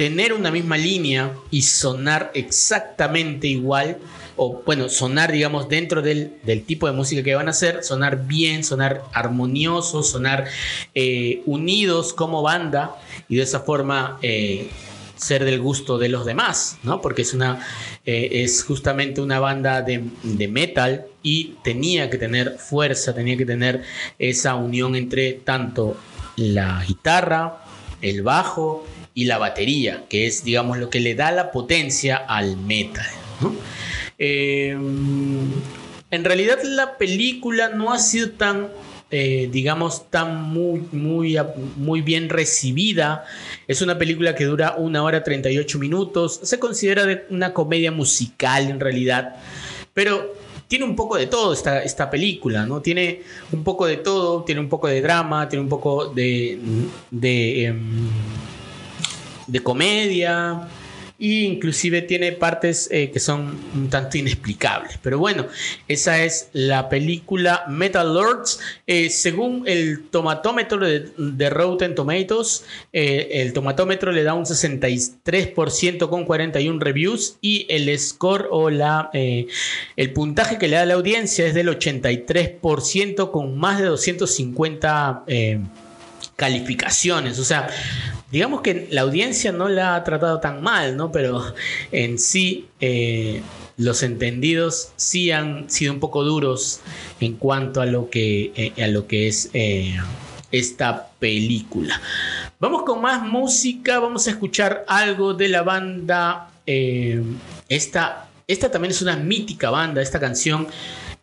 tener 0.00 0.32
una 0.32 0.50
misma 0.50 0.78
línea 0.78 1.34
y 1.50 1.60
sonar 1.60 2.30
exactamente 2.32 3.48
igual, 3.48 3.98
o 4.34 4.62
bueno, 4.64 4.88
sonar, 4.88 5.30
digamos, 5.30 5.68
dentro 5.68 6.00
del, 6.00 6.40
tipo 6.66 6.86
de 6.86 6.94
música 6.94 7.22
que 7.22 7.34
van 7.34 7.48
a 7.48 7.50
hacer, 7.50 7.84
sonar 7.84 8.26
bien, 8.26 8.64
sonar 8.64 9.02
armonioso, 9.12 10.02
sonar 10.02 10.46
eh, 10.94 11.42
unidos 11.44 12.14
como 12.14 12.40
banda 12.40 12.96
y 13.28 13.36
de 13.36 13.42
esa 13.42 13.60
forma 13.60 14.18
eh, 14.22 14.70
ser 15.16 15.44
del 15.44 15.60
gusto 15.60 15.98
de 15.98 16.08
los 16.08 16.24
demás, 16.24 16.78
¿no? 16.82 17.02
Porque 17.02 17.20
es 17.20 17.34
una 17.34 17.62
eh, 18.06 18.42
es 18.42 18.64
justamente 18.64 19.20
una 19.20 19.38
banda 19.38 19.82
de, 19.82 20.00
metal 20.48 21.08
y 21.22 21.56
tenía 21.62 22.08
que 22.08 22.16
tener 22.16 22.56
fuerza, 22.56 23.14
tenía 23.14 23.36
que 23.36 23.44
tener 23.44 23.82
esa 24.18 24.54
unión 24.54 24.96
entre 24.96 25.34
tanto 25.34 25.98
la 26.36 26.82
guitarra, 26.86 27.66
el 28.00 28.22
bajo 28.22 28.86
y 29.14 29.24
la 29.24 29.38
batería, 29.38 30.04
que 30.08 30.26
es, 30.26 30.44
digamos, 30.44 30.78
lo 30.78 30.90
que 30.90 31.00
le 31.00 31.14
da 31.14 31.32
la 31.32 31.50
potencia 31.50 32.16
al 32.16 32.56
metal. 32.56 33.06
Eh, 34.22 34.70
en 34.72 36.24
realidad 36.24 36.58
la 36.62 36.98
película 36.98 37.70
no 37.70 37.92
ha 37.92 37.98
sido 37.98 38.32
tan 38.32 38.68
eh, 39.12 39.48
digamos, 39.50 40.08
tan 40.08 40.40
muy, 40.40 40.84
muy, 40.92 41.36
muy 41.76 42.00
bien 42.00 42.28
recibida. 42.28 43.24
Es 43.66 43.82
una 43.82 43.98
película 43.98 44.36
que 44.36 44.44
dura 44.44 44.76
una 44.76 45.02
hora 45.02 45.24
38 45.24 45.80
minutos. 45.80 46.38
Se 46.44 46.60
considera 46.60 47.24
una 47.28 47.52
comedia 47.52 47.90
musical 47.90 48.70
en 48.70 48.78
realidad. 48.78 49.34
Pero 49.94 50.32
tiene 50.68 50.84
un 50.84 50.94
poco 50.94 51.16
de 51.16 51.26
todo 51.26 51.52
esta, 51.52 51.82
esta 51.82 52.08
película, 52.08 52.66
¿no? 52.66 52.80
Tiene 52.80 53.22
un 53.50 53.64
poco 53.64 53.86
de 53.86 53.96
todo, 53.96 54.44
tiene 54.44 54.60
un 54.60 54.68
poco 54.68 54.86
de 54.86 55.02
drama, 55.02 55.48
tiene 55.48 55.64
un 55.64 55.68
poco 55.68 56.06
de, 56.06 56.60
de, 57.10 57.64
em, 57.64 58.08
de 59.50 59.60
comedia, 59.60 60.68
y 61.20 61.44
inclusive 61.44 62.00
tiene 62.00 62.32
partes 62.32 62.88
eh, 62.90 63.10
que 63.10 63.20
son 63.20 63.54
un 63.74 63.90
tanto 63.90 64.16
inexplicables. 64.16 64.98
Pero 65.02 65.18
bueno, 65.18 65.46
esa 65.86 66.24
es 66.24 66.48
la 66.54 66.88
película 66.88 67.64
Metal 67.68 68.14
Lords. 68.14 68.58
Eh, 68.86 69.10
según 69.10 69.64
el 69.66 70.08
tomatómetro 70.08 70.78
de, 70.78 71.50
Rotten 71.50 71.94
Tomatoes, 71.94 72.64
eh, 72.94 73.28
el 73.32 73.52
tomatómetro 73.52 74.12
le 74.12 74.22
da 74.22 74.32
un 74.32 74.46
63% 74.46 76.08
con 76.08 76.24
41 76.24 76.80
reviews 76.80 77.36
y 77.42 77.66
el 77.68 77.96
score 77.98 78.48
o 78.50 78.70
la, 78.70 79.10
el 79.12 80.12
puntaje 80.14 80.56
que 80.56 80.68
le 80.68 80.76
da 80.76 80.86
la 80.86 80.94
audiencia 80.94 81.46
es 81.46 81.52
del 81.52 81.68
83% 81.68 83.30
con 83.30 83.58
más 83.58 83.78
de 83.78 83.84
250 83.84 85.24
calificaciones. 86.36 87.38
O 87.38 87.44
sea, 87.44 87.68
digamos 88.30 88.60
que 88.60 88.88
la 88.90 89.02
audiencia 89.02 89.52
no 89.52 89.68
la 89.68 89.94
ha 89.94 90.04
tratado 90.04 90.40
tan 90.40 90.62
mal, 90.62 90.96
¿no? 90.96 91.10
Pero 91.12 91.42
en 91.92 92.18
sí 92.18 92.68
eh, 92.80 93.42
los 93.76 94.02
entendidos 94.02 94.92
sí 94.96 95.30
han 95.30 95.68
sido 95.70 95.92
un 95.92 96.00
poco 96.00 96.22
duros 96.22 96.80
en 97.20 97.34
cuanto 97.34 97.80
a 97.80 97.86
lo 97.86 98.10
que, 98.10 98.52
eh, 98.54 98.82
a 98.82 98.88
lo 98.88 99.06
que 99.06 99.28
es... 99.28 99.50
Eh, 99.52 99.96
esta 100.52 101.10
película. 101.20 102.00
Vamos 102.58 102.82
con 102.82 103.00
más 103.00 103.22
música, 103.22 104.00
vamos 104.00 104.26
a 104.26 104.30
escuchar 104.30 104.84
algo 104.88 105.32
de 105.32 105.48
la 105.48 105.62
banda. 105.62 106.50
Esta, 107.68 108.28
esta 108.48 108.68
también 108.68 108.90
es 108.90 109.00
una 109.00 109.14
mítica 109.14 109.70
banda, 109.70 110.02
esta 110.02 110.18
canción 110.18 110.66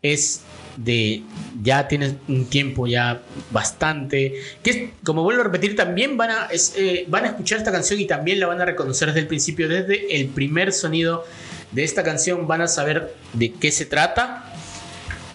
es 0.01 0.43
de 0.77 1.23
ya 1.61 1.87
tiene 1.87 2.15
un 2.27 2.45
tiempo 2.45 2.87
ya 2.87 3.21
bastante 3.51 4.35
que 4.63 4.93
como 5.03 5.23
vuelvo 5.23 5.41
a 5.41 5.45
repetir 5.45 5.75
también 5.75 6.15
van 6.17 6.29
a, 6.29 6.47
eh, 6.77 7.05
van 7.07 7.25
a 7.25 7.27
escuchar 7.29 7.57
esta 7.57 7.71
canción 7.71 7.99
y 7.99 8.05
también 8.05 8.39
la 8.39 8.47
van 8.47 8.61
a 8.61 8.65
reconocer 8.65 9.09
desde 9.09 9.21
el 9.21 9.27
principio 9.27 9.67
desde 9.67 10.15
el 10.15 10.27
primer 10.27 10.71
sonido 10.71 11.25
de 11.71 11.83
esta 11.83 12.03
canción 12.03 12.47
van 12.47 12.61
a 12.61 12.67
saber 12.67 13.15
de 13.33 13.53
qué 13.53 13.71
se 13.71 13.85
trata 13.85 14.53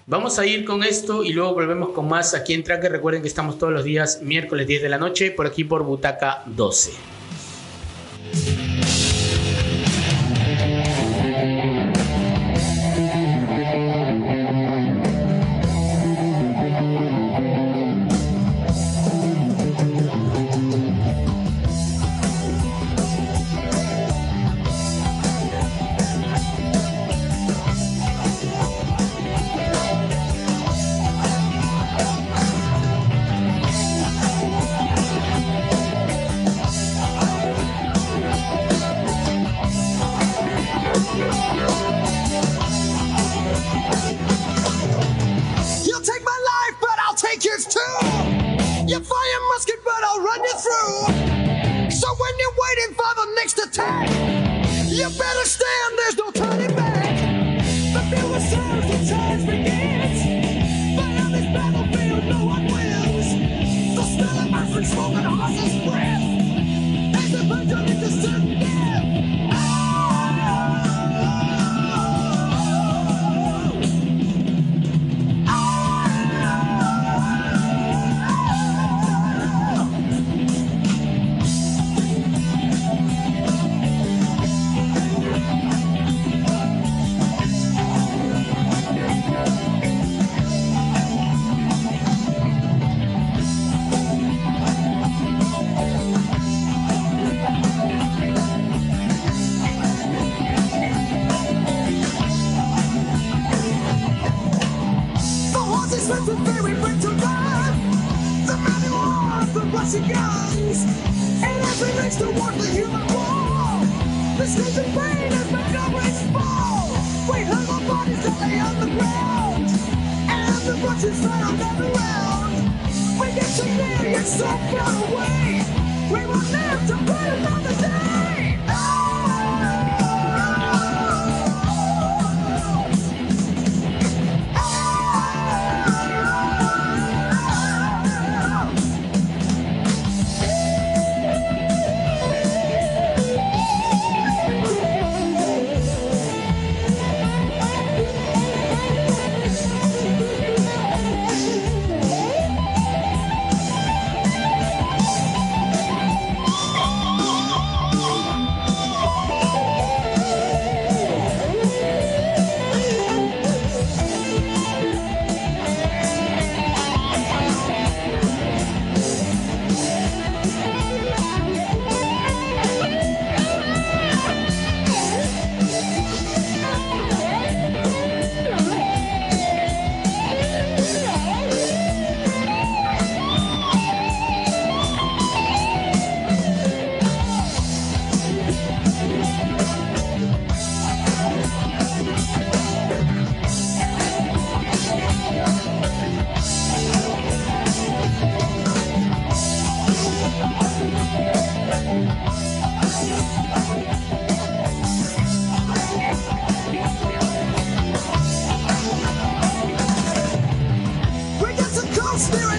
Vamos 0.04 0.40
a 0.40 0.44
ir 0.44 0.64
con 0.64 0.82
esto 0.82 1.22
y 1.22 1.32
luego 1.32 1.54
volvemos 1.54 1.90
con 1.90 2.08
más 2.08 2.34
aquí 2.34 2.54
en 2.54 2.64
Tracker. 2.64 2.90
Recuerden 2.90 3.22
que 3.22 3.28
estamos 3.28 3.56
todos 3.56 3.72
los 3.72 3.84
días 3.84 4.20
miércoles 4.20 4.66
10 4.66 4.82
de 4.82 4.88
la 4.88 4.98
noche 4.98 5.30
por 5.30 5.46
aquí 5.46 5.62
por 5.62 5.84
Butaca 5.84 6.42
12. 6.46 7.21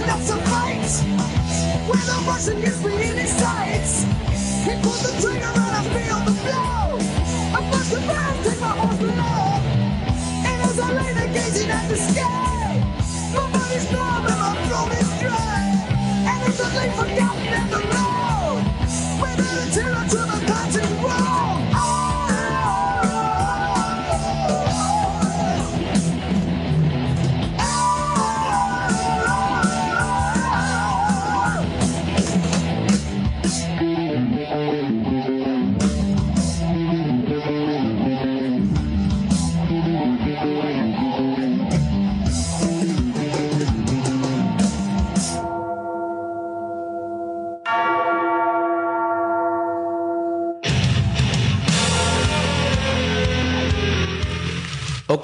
Up 0.09 0.19
a 0.19 0.37
fight 0.49 0.81
With 1.87 2.05
the 2.05 2.23
Russian 2.27 2.59
gets 2.61 2.83
me 2.83 2.93
in 2.93 3.15
his 3.15 3.31
sights 3.31 4.03
He 4.65 4.75
pulls 4.81 5.01
the 5.03 5.11
trigger 5.21 5.45
and 5.45 5.75
I 5.79 5.83
feel 5.93 6.19
the 6.27 6.33
blow 6.43 6.99
I 7.55 7.69
push 7.71 7.87
the 7.89 7.99
burn, 8.07 8.43
take 8.43 8.59
my 8.59 8.67
horse 8.67 8.97
below 8.97 9.63
And 10.49 10.61
as 10.63 10.79
I 10.79 10.91
lay 10.91 11.13
there 11.13 11.33
gazing 11.33 11.69
at 11.69 11.87
the 11.87 11.95
sky 11.95 12.83
My 13.33 13.51
body's 13.51 13.91
numb 13.91 14.25
and 14.27 14.39
my 14.39 14.53
throat 14.67 14.91
is 14.99 15.09
dry. 15.21 15.63
And 16.29 16.47
it's 16.47 16.59
a 16.59 16.67
leaf 16.77 16.93
forgotten 16.99 17.53
in 17.59 17.69
the 17.71 17.81
road. 17.93 18.63
With 19.21 19.37
the 19.37 19.71
terror 19.73 20.05
to 20.13 20.21
the 20.31 20.39
passing 20.45 21.01
world 21.01 21.62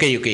Ok, 0.00 0.06
ok. 0.18 0.26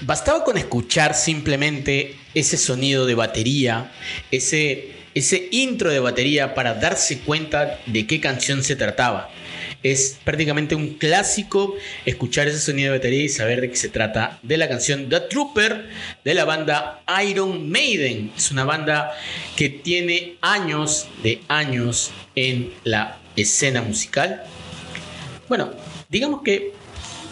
bastaba 0.00 0.42
con 0.42 0.56
escuchar 0.56 1.14
simplemente 1.14 2.16
ese 2.32 2.56
sonido 2.56 3.04
de 3.04 3.14
batería, 3.14 3.92
ese, 4.30 4.92
ese 5.14 5.50
intro 5.50 5.90
de 5.90 6.00
batería 6.00 6.54
para 6.54 6.72
darse 6.72 7.18
cuenta 7.18 7.78
de 7.84 8.06
qué 8.06 8.18
canción 8.18 8.62
se 8.62 8.76
trataba. 8.76 9.30
Es 9.82 10.18
prácticamente 10.24 10.74
un 10.74 10.94
clásico 10.94 11.76
escuchar 12.06 12.48
ese 12.48 12.60
sonido 12.60 12.92
de 12.92 12.98
batería 12.98 13.24
y 13.24 13.28
saber 13.28 13.60
de 13.60 13.68
qué 13.68 13.76
se 13.76 13.90
trata 13.90 14.38
de 14.42 14.56
la 14.56 14.70
canción 14.70 15.10
The 15.10 15.20
Trooper 15.28 15.90
de 16.24 16.32
la 16.32 16.46
banda 16.46 17.02
Iron 17.22 17.70
Maiden. 17.70 18.32
Es 18.34 18.50
una 18.50 18.64
banda 18.64 19.12
que 19.54 19.68
tiene 19.68 20.38
años 20.40 21.08
de 21.22 21.42
años 21.48 22.10
en 22.34 22.72
la 22.84 23.18
escena 23.36 23.82
musical. 23.82 24.44
Bueno, 25.46 25.72
digamos 26.08 26.40
que 26.40 26.77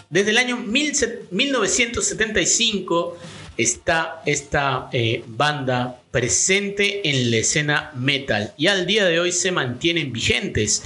desde 0.09 0.31
el 0.31 0.37
año 0.37 0.57
1975 0.57 3.17
está 3.57 4.21
esta 4.25 4.87
eh, 4.93 5.21
banda 5.27 5.99
presente 6.11 7.09
en 7.09 7.29
la 7.31 7.37
escena 7.37 7.91
metal 7.95 8.53
y 8.57 8.67
al 8.67 8.85
día 8.85 9.03
de 9.05 9.19
hoy 9.19 9.33
se 9.33 9.51
mantienen 9.51 10.13
vigentes. 10.13 10.83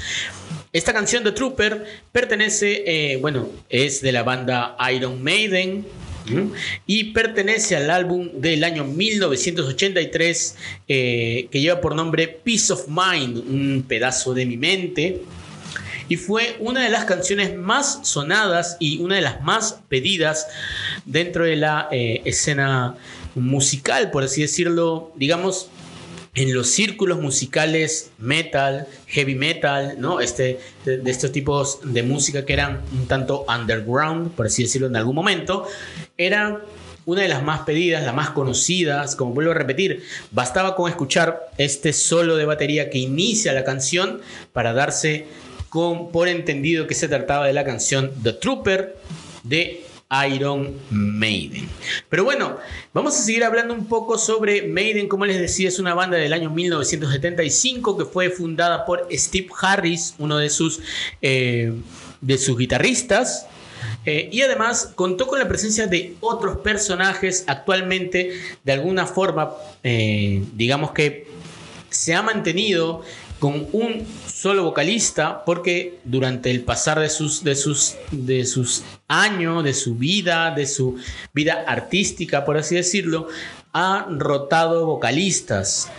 Esta 0.73 0.93
canción 0.93 1.23
de 1.23 1.33
Trooper 1.33 1.85
pertenece, 2.11 2.83
eh, 2.85 3.17
bueno, 3.17 3.49
es 3.69 4.01
de 4.01 4.11
la 4.11 4.23
banda 4.23 4.75
Iron 4.93 5.23
Maiden. 5.23 5.85
Y 6.85 7.05
pertenece 7.05 7.75
al 7.75 7.89
álbum 7.89 8.29
del 8.35 8.63
año 8.63 8.85
1983 8.85 10.55
eh, 10.87 11.47
que 11.51 11.59
lleva 11.59 11.81
por 11.81 11.95
nombre 11.95 12.27
Peace 12.27 12.71
of 12.71 12.87
Mind, 12.87 13.39
un 13.39 13.83
pedazo 13.87 14.35
de 14.35 14.45
mi 14.45 14.55
mente 14.55 15.23
y 16.11 16.17
fue 16.17 16.57
una 16.59 16.83
de 16.83 16.89
las 16.89 17.05
canciones 17.05 17.55
más 17.55 18.01
sonadas 18.03 18.75
y 18.81 18.99
una 18.99 19.15
de 19.15 19.21
las 19.21 19.41
más 19.43 19.79
pedidas 19.87 20.45
dentro 21.05 21.45
de 21.45 21.55
la 21.55 21.87
eh, 21.89 22.21
escena 22.25 22.97
musical, 23.33 24.11
por 24.11 24.23
así 24.23 24.41
decirlo, 24.41 25.13
digamos, 25.15 25.69
en 26.35 26.53
los 26.53 26.67
círculos 26.67 27.21
musicales 27.21 28.11
metal, 28.17 28.89
heavy 29.07 29.35
metal, 29.35 29.95
¿no? 29.99 30.19
Este, 30.19 30.59
de, 30.83 31.01
estos 31.09 31.31
tipos 31.31 31.79
de 31.81 32.03
música 32.03 32.43
que 32.43 32.51
eran 32.51 32.81
un 32.91 33.07
tanto 33.07 33.45
underground, 33.47 34.31
por 34.31 34.47
así 34.47 34.63
decirlo, 34.63 34.87
en 34.87 34.97
algún 34.97 35.15
momento, 35.15 35.65
era 36.17 36.61
una 37.05 37.21
de 37.21 37.29
las 37.29 37.41
más 37.41 37.61
pedidas, 37.61 38.03
las 38.03 38.13
más 38.13 38.31
conocidas, 38.31 39.15
como 39.15 39.33
vuelvo 39.33 39.51
a 39.51 39.55
repetir, 39.55 40.03
bastaba 40.31 40.75
con 40.75 40.89
escuchar 40.89 41.49
este 41.57 41.93
solo 41.93 42.35
de 42.35 42.43
batería 42.43 42.89
que 42.89 42.97
inicia 42.97 43.53
la 43.53 43.63
canción 43.63 44.19
para 44.51 44.73
darse 44.73 45.27
con, 45.71 46.11
por 46.11 46.27
entendido 46.27 46.85
que 46.85 46.95
se 46.95 47.07
trataba 47.07 47.47
de 47.47 47.53
la 47.53 47.63
canción 47.63 48.11
The 48.21 48.33
Trooper 48.33 48.97
de 49.43 49.85
Iron 50.27 50.75
Maiden. 50.89 51.69
Pero 52.09 52.25
bueno, 52.25 52.57
vamos 52.93 53.17
a 53.17 53.21
seguir 53.21 53.45
hablando 53.45 53.73
un 53.73 53.85
poco 53.85 54.17
sobre 54.17 54.63
Maiden. 54.63 55.07
Como 55.07 55.25
les 55.25 55.39
decía, 55.39 55.69
es 55.69 55.79
una 55.79 55.93
banda 55.93 56.17
del 56.17 56.33
año 56.33 56.49
1975 56.49 57.97
que 57.97 58.03
fue 58.03 58.29
fundada 58.29 58.85
por 58.85 59.07
Steve 59.13 59.47
Harris, 59.61 60.13
uno 60.19 60.39
de 60.39 60.49
sus, 60.49 60.81
eh, 61.21 61.71
de 62.19 62.37
sus 62.37 62.57
guitarristas. 62.57 63.47
Eh, 64.05 64.27
y 64.29 64.41
además 64.41 64.91
contó 64.93 65.25
con 65.25 65.39
la 65.39 65.47
presencia 65.47 65.87
de 65.87 66.15
otros 66.19 66.57
personajes 66.57 67.45
actualmente, 67.47 68.33
de 68.65 68.73
alguna 68.73 69.07
forma, 69.07 69.51
eh, 69.83 70.43
digamos 70.53 70.91
que 70.91 71.27
se 71.89 72.13
ha 72.13 72.21
mantenido 72.21 73.03
con 73.39 73.67
un 73.71 74.05
solo 74.41 74.63
vocalista 74.63 75.45
porque 75.45 75.99
durante 76.03 76.49
el 76.49 76.63
pasar 76.63 76.99
de 76.99 77.09
sus, 77.09 77.43
de 77.43 77.53
sus, 77.53 77.97
de 78.09 78.43
sus 78.47 78.81
años, 79.07 79.63
de 79.63 79.75
su 79.75 79.93
vida, 79.93 80.49
de 80.49 80.65
su 80.65 80.97
vida 81.31 81.63
artística, 81.67 82.43
por 82.43 82.57
así 82.57 82.73
decirlo, 82.73 83.27
ha 83.71 84.07
rotado 84.09 84.87
vocalistas. 84.87 85.91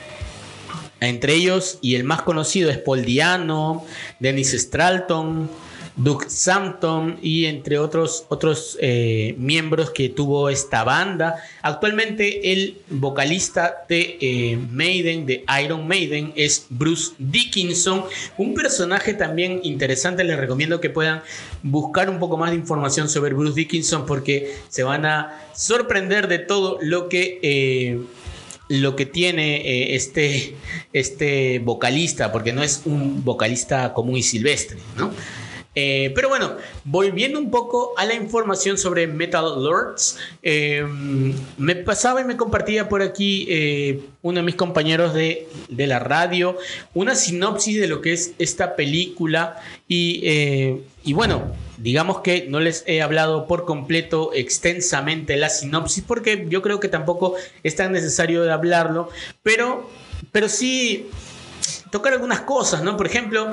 Entre 0.98 1.34
ellos, 1.34 1.78
y 1.82 1.94
el 1.94 2.02
más 2.02 2.22
conocido 2.22 2.68
es 2.68 2.78
Paul 2.78 3.04
Diano, 3.04 3.84
Dennis 4.18 4.50
Stralton, 4.58 5.48
Duke 5.96 6.30
Sampton 6.30 7.18
y 7.22 7.44
entre 7.46 7.78
otros, 7.78 8.24
otros 8.28 8.78
eh, 8.80 9.34
miembros 9.38 9.90
que 9.90 10.08
tuvo 10.08 10.48
esta 10.48 10.84
banda. 10.84 11.36
Actualmente 11.60 12.52
el 12.52 12.78
vocalista 12.88 13.84
de 13.88 14.16
eh, 14.20 14.58
Maiden, 14.70 15.26
de 15.26 15.44
Iron 15.62 15.86
Maiden, 15.86 16.32
es 16.34 16.66
Bruce 16.70 17.12
Dickinson, 17.18 18.04
un 18.38 18.54
personaje 18.54 19.14
también 19.14 19.60
interesante. 19.62 20.24
Les 20.24 20.38
recomiendo 20.38 20.80
que 20.80 20.88
puedan 20.88 21.22
buscar 21.62 22.08
un 22.08 22.18
poco 22.18 22.36
más 22.36 22.50
de 22.50 22.56
información 22.56 23.08
sobre 23.08 23.34
Bruce 23.34 23.54
Dickinson 23.54 24.06
porque 24.06 24.56
se 24.68 24.82
van 24.82 25.04
a 25.04 25.42
sorprender 25.54 26.28
de 26.28 26.38
todo 26.38 26.78
lo 26.80 27.08
que... 27.08 27.38
Eh, 27.42 28.00
lo 28.68 28.96
que 28.96 29.04
tiene 29.04 29.94
este, 29.94 30.56
este 30.94 31.58
vocalista, 31.58 32.32
porque 32.32 32.54
no 32.54 32.62
es 32.62 32.82
un 32.86 33.22
vocalista 33.22 33.92
común 33.92 34.16
y 34.16 34.22
silvestre, 34.22 34.78
¿no? 34.96 35.10
Eh, 35.74 36.12
pero 36.14 36.28
bueno, 36.28 36.56
volviendo 36.84 37.38
un 37.38 37.50
poco 37.50 37.94
a 37.96 38.04
la 38.04 38.14
información 38.14 38.76
sobre 38.76 39.06
Metal 39.06 39.42
Lords, 39.62 40.18
eh, 40.42 40.86
me 41.56 41.76
pasaba 41.76 42.20
y 42.20 42.24
me 42.24 42.36
compartía 42.36 42.90
por 42.90 43.00
aquí 43.00 43.46
eh, 43.48 44.00
uno 44.20 44.40
de 44.40 44.42
mis 44.44 44.54
compañeros 44.54 45.14
de, 45.14 45.48
la 45.70 45.98
radio 45.98 46.56
una 46.94 47.14
sinopsis 47.16 47.80
de 47.80 47.88
lo 47.88 48.02
que 48.02 48.12
es 48.12 48.34
esta 48.38 48.76
película 48.76 49.60
y, 49.88 50.22
y 51.02 51.12
bueno, 51.12 51.52
digamos 51.78 52.20
que 52.20 52.46
no 52.48 52.60
les 52.60 52.84
he 52.86 53.02
hablado 53.02 53.48
por 53.48 53.64
completo 53.64 54.30
extensamente 54.32 55.36
la 55.36 55.48
sinopsis 55.48 56.04
porque 56.06 56.46
yo 56.48 56.62
creo 56.62 56.78
que 56.78 56.88
tampoco 56.88 57.34
es 57.64 57.74
tan 57.74 57.90
necesario 57.92 58.44
de 58.44 58.52
hablarlo, 58.52 59.08
pero, 59.42 59.90
pero 60.30 60.48
sí 60.48 61.08
tocar 61.90 62.12
algunas 62.12 62.42
cosas, 62.42 62.82
¿no? 62.82 62.96
Por 62.96 63.06
ejemplo, 63.06 63.52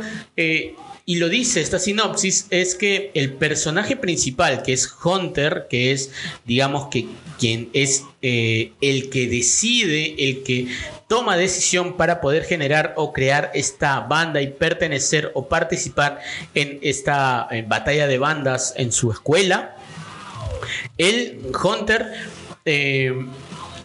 y 1.09 1.15
lo 1.15 1.27
dice 1.27 1.59
esta 1.59 1.79
sinopsis, 1.79 2.45
es 2.51 2.75
que 2.75 3.09
el 3.15 3.33
personaje 3.33 3.95
principal, 3.95 4.61
que 4.61 4.73
es 4.73 4.87
Hunter, 5.03 5.65
que 5.67 5.91
es, 5.91 6.11
digamos 6.45 6.89
que 6.89 7.07
quien 7.39 7.71
es 7.73 8.03
eh, 8.21 8.73
el 8.79 9.09
que 9.09 9.27
decide, 9.27 10.13
el 10.19 10.43
que 10.43 10.67
toma 11.07 11.35
decisión 11.35 11.97
para 11.97 12.21
poder 12.21 12.43
generar 12.43 12.93
o 12.95 13.11
crear 13.11 13.49
esta 13.55 14.01
banda 14.01 14.39
y 14.43 14.49
pertenecer 14.49 15.31
o 15.33 15.47
participar 15.47 16.19
en 16.53 16.77
esta 16.83 17.49
batalla 17.65 18.05
de 18.05 18.19
bandas 18.19 18.75
en 18.77 18.91
su 18.91 19.11
escuela. 19.11 19.77
El 20.99 21.41
Hunter 21.63 22.05
eh, 22.65 23.25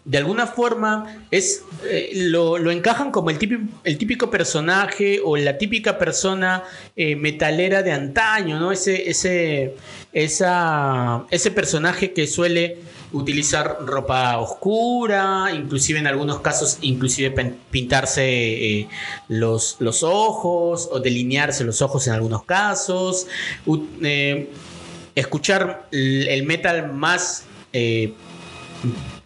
de 0.04 0.18
alguna 0.18 0.46
forma 0.46 1.24
es, 1.30 1.62
eh, 1.88 2.10
lo, 2.14 2.70
encajan 2.70 3.10
como 3.10 3.30
el 3.30 3.38
típico, 3.38 3.62
el 3.84 3.96
típico, 3.96 4.30
personaje 4.30 5.20
o 5.24 5.36
la 5.36 5.56
típica 5.56 5.96
persona 5.96 6.62
eh, 6.94 7.16
metalera 7.16 7.82
de 7.82 7.92
antaño, 7.92 8.60
¿no? 8.60 8.70
Ese, 8.70 9.08
ese, 9.08 9.76
esa, 10.12 11.24
ese 11.30 11.50
personaje 11.50 12.12
que 12.12 12.26
suele 12.26 12.78
utilizar 13.12 13.78
ropa 13.86 14.38
oscura, 14.38 15.50
inclusive 15.54 16.00
en 16.00 16.06
algunos 16.06 16.40
casos, 16.40 16.78
inclusive 16.82 17.30
pintarse 17.70 18.24
eh, 18.24 18.88
los, 19.28 19.76
los, 19.78 20.02
ojos 20.02 20.88
o 20.92 21.00
delinearse 21.00 21.64
los 21.64 21.80
ojos 21.80 22.08
en 22.08 22.14
algunos 22.14 22.44
casos, 22.44 23.26
escuchar 25.14 25.88
el 25.92 26.42
metal 26.42 26.92
más 26.92 27.44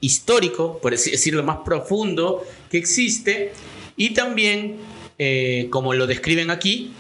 histórico, 0.01 0.79
por 0.81 0.93
decirlo, 0.93 1.43
más 1.43 1.59
profundo 1.65 2.45
que 2.71 2.79
existe, 2.79 3.53
y 3.97 4.11
también, 4.11 4.77
eh, 5.19 5.69
como 5.71 5.95
lo 5.95 6.07
describen 6.07 6.51
aquí, 6.51 6.93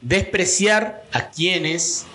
despreciar 0.00 1.04
a 1.12 1.30
quienes 1.30 2.06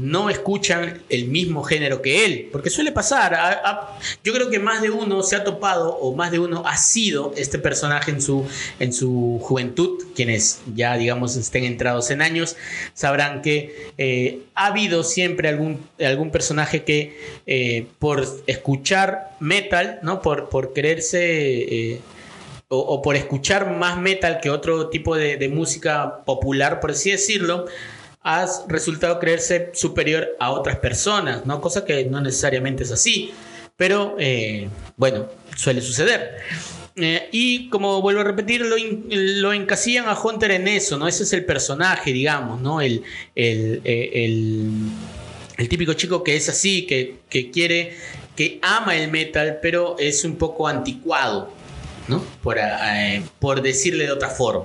no 0.00 0.30
escuchan 0.30 1.02
el 1.08 1.26
mismo 1.26 1.62
género 1.62 2.00
que 2.00 2.24
él, 2.24 2.48
porque 2.50 2.70
suele 2.70 2.90
pasar, 2.90 3.36
yo 4.24 4.32
creo 4.32 4.48
que 4.50 4.58
más 4.58 4.80
de 4.80 4.90
uno 4.90 5.22
se 5.22 5.36
ha 5.36 5.44
topado 5.44 5.94
o 5.96 6.14
más 6.14 6.30
de 6.30 6.38
uno 6.38 6.62
ha 6.66 6.76
sido 6.76 7.34
este 7.36 7.58
personaje 7.58 8.10
en 8.10 8.22
su, 8.22 8.46
en 8.78 8.92
su 8.92 9.38
juventud, 9.42 10.02
quienes 10.14 10.60
ya 10.74 10.96
digamos 10.96 11.36
estén 11.36 11.64
entrados 11.64 12.10
en 12.10 12.22
años, 12.22 12.56
sabrán 12.94 13.42
que 13.42 13.92
eh, 13.98 14.40
ha 14.54 14.66
habido 14.66 15.04
siempre 15.04 15.48
algún, 15.48 15.78
algún 15.98 16.30
personaje 16.30 16.82
que 16.84 17.18
eh, 17.46 17.86
por 17.98 18.26
escuchar 18.46 19.36
metal, 19.38 20.00
¿no? 20.02 20.22
por, 20.22 20.48
por 20.48 20.72
quererse... 20.72 21.92
Eh, 21.92 22.00
o, 22.72 23.02
por 23.02 23.16
escuchar 23.16 23.76
más 23.76 23.98
metal 23.98 24.38
que 24.40 24.48
otro 24.48 24.90
tipo 24.90 25.16
de, 25.16 25.36
de 25.36 25.48
música 25.48 26.22
popular, 26.24 26.78
por 26.78 26.92
así 26.92 27.10
decirlo, 27.10 27.66
has 28.22 28.64
resultado 28.68 29.18
creerse 29.18 29.70
superior 29.72 30.36
a 30.38 30.50
otras 30.50 30.78
personas, 30.78 31.46
¿no? 31.46 31.60
Cosa 31.60 31.84
que 31.84 32.04
no 32.04 32.20
necesariamente 32.20 32.82
es 32.82 32.92
así, 32.92 33.32
pero 33.76 34.16
eh, 34.18 34.68
bueno, 34.96 35.26
suele 35.56 35.80
suceder. 35.80 36.38
Eh, 36.96 37.28
y 37.32 37.68
como 37.70 38.02
vuelvo 38.02 38.20
a 38.20 38.24
repetir, 38.24 38.62
lo, 38.62 38.76
lo, 39.08 39.52
encasillan 39.52 40.08
a 40.08 40.20
Hunter 40.20 40.50
en 40.50 40.68
eso, 40.68 40.98
¿no? 40.98 41.08
Ese 41.08 41.22
es 41.22 41.32
el 41.32 41.44
personaje, 41.44 42.12
digamos, 42.12 42.60
¿no? 42.60 42.80
El, 42.80 43.04
el, 43.34 43.80
eh, 43.84 44.10
el 45.60 45.68
típico 45.68 45.92
chico 45.92 46.24
que 46.24 46.36
es 46.36 46.48
así, 46.48 46.86
que, 46.86 47.50
quiere, 47.52 47.94
que 48.34 48.58
ama 48.62 48.96
el 48.96 49.10
metal, 49.10 49.58
pero 49.60 49.96
es 49.98 50.24
un 50.24 50.36
poco 50.36 50.66
anticuado, 50.66 51.50
¿no? 52.08 52.24
Por, 52.42 52.58
eh, 52.58 53.22
por 53.38 53.60
decirle 53.60 54.04
de 54.04 54.12
otra 54.12 54.30
forma. 54.30 54.64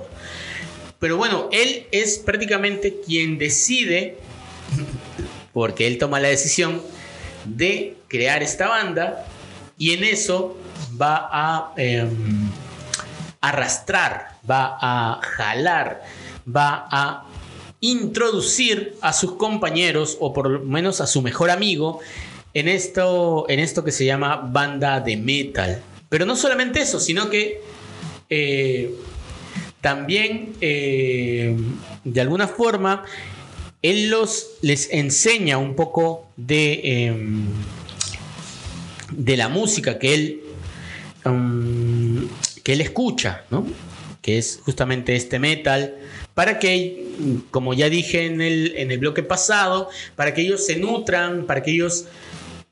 Pero 0.98 1.16
bueno, 1.16 1.48
él 1.52 1.86
es 1.92 2.18
prácticamente 2.18 3.00
quien 3.04 3.38
decide, 3.38 4.16
porque 5.52 5.86
él 5.86 5.98
toma 5.98 6.20
la 6.20 6.28
decisión 6.28 6.82
de 7.44 7.96
crear 8.08 8.42
esta 8.42 8.68
banda 8.68 9.26
y 9.78 9.92
en 9.92 10.04
eso 10.04 10.56
va 11.00 11.28
a 11.30 11.72
em, 11.76 12.50
arrastrar, 13.40 14.38
va 14.48 14.78
a 14.80 15.20
jalar, 15.22 16.02
va 16.48 16.88
a 16.90 17.26
introducir 17.80 18.96
a 19.02 19.12
sus 19.12 19.32
compañeros 19.34 20.16
o 20.20 20.32
por 20.32 20.48
lo 20.48 20.60
menos 20.60 21.00
a 21.00 21.06
su 21.06 21.22
mejor 21.22 21.50
amigo 21.50 22.00
en 22.54 22.68
esto, 22.68 23.44
en 23.48 23.60
esto 23.60 23.84
que 23.84 23.92
se 23.92 24.06
llama 24.06 24.36
banda 24.36 25.00
de 25.00 25.16
metal. 25.16 25.82
Pero 26.08 26.24
no 26.24 26.36
solamente 26.36 26.80
eso, 26.80 26.98
sino 26.98 27.28
que 27.28 27.60
eh, 28.30 28.94
también 29.80 30.54
eh, 30.60 31.56
de 32.04 32.20
alguna 32.20 32.48
forma 32.48 33.04
él 33.82 34.10
los, 34.10 34.48
les 34.62 34.92
enseña 34.92 35.58
un 35.58 35.74
poco 35.74 36.26
de, 36.36 36.80
em, 37.06 37.46
de 39.12 39.36
la 39.36 39.48
música 39.48 39.98
que 39.98 40.14
él, 40.14 40.40
um, 41.24 42.26
que 42.62 42.72
él 42.72 42.80
escucha, 42.80 43.44
que 44.22 44.38
es 44.38 44.60
justamente 44.64 45.14
este 45.14 45.38
metal 45.38 45.94
para 46.34 46.58
que, 46.58 47.06
como 47.50 47.74
ya 47.74 47.88
dije 47.88 48.26
en 48.26 48.40
el, 48.40 48.74
en 48.76 48.90
el 48.90 48.98
bloque 48.98 49.22
pasado, 49.22 49.88
para 50.16 50.34
que 50.34 50.42
ellos 50.42 50.66
se 50.66 50.76
nutran, 50.76 51.46
para 51.46 51.62
que 51.62 51.70
ellos 51.70 52.06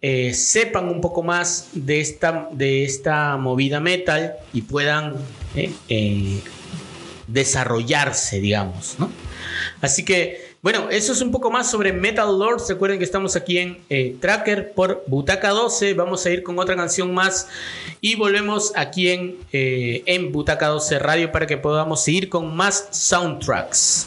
eh, 0.03 0.35
sepan 0.35 0.89
un 0.89 1.01
poco 1.01 1.23
más 1.23 1.69
de 1.73 2.01
esta, 2.01 2.49
de 2.53 2.85
esta 2.85 3.37
movida 3.37 3.81
metal 3.81 4.35
y 4.53 4.63
puedan 4.63 5.15
eh, 5.55 6.41
desarrollarse, 7.27 8.41
digamos. 8.41 8.97
Así 9.81 10.05
que 10.05 10.55
bueno, 10.65 10.89
eso 10.89 11.13
es 11.13 11.21
un 11.21 11.31
poco 11.31 11.51
más 11.51 11.71
sobre 11.71 11.93
Metal 11.93 12.39
Lords. 12.39 12.71
Recuerden 12.71 12.97
que 12.97 13.05
estamos 13.05 13.37
aquí 13.37 13.59
en 13.59 13.81
eh, 13.91 14.17
Tracker 14.19 14.73
por 14.73 15.05
Butaca 15.07 15.51
12. 15.51 15.93
Vamos 15.93 16.25
a 16.25 16.31
ir 16.31 16.43
con 16.43 16.59
otra 16.59 16.75
canción 16.75 17.13
más 17.13 17.49
y 18.01 18.17
volvemos 18.17 18.73
aquí 18.75 19.11
en, 19.11 19.37
eh, 19.53 20.03
en 20.07 20.33
Butaca 20.33 20.69
12 20.69 21.01
Radio 21.01 21.31
para 21.31 21.47
que 21.47 21.59
podamos 21.59 22.03
seguir 22.03 22.31
con 22.31 22.57
más 22.57 22.89
soundtracks. 22.93 24.07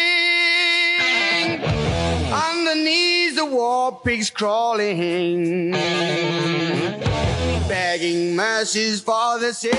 The 3.41 3.55
war 3.55 3.99
pigs 4.03 4.29
crawling, 4.29 5.71
begging 7.67 8.35
mercies 8.35 9.01
for 9.01 9.39
the 9.39 9.51
sins. 9.51 9.75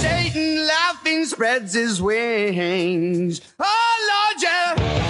Satan 0.00 0.66
laughing 0.66 1.26
spreads 1.26 1.74
his 1.74 2.02
wings. 2.02 3.40
Oh 3.60 4.34
Lord, 4.34 4.42
yeah. 4.42 5.07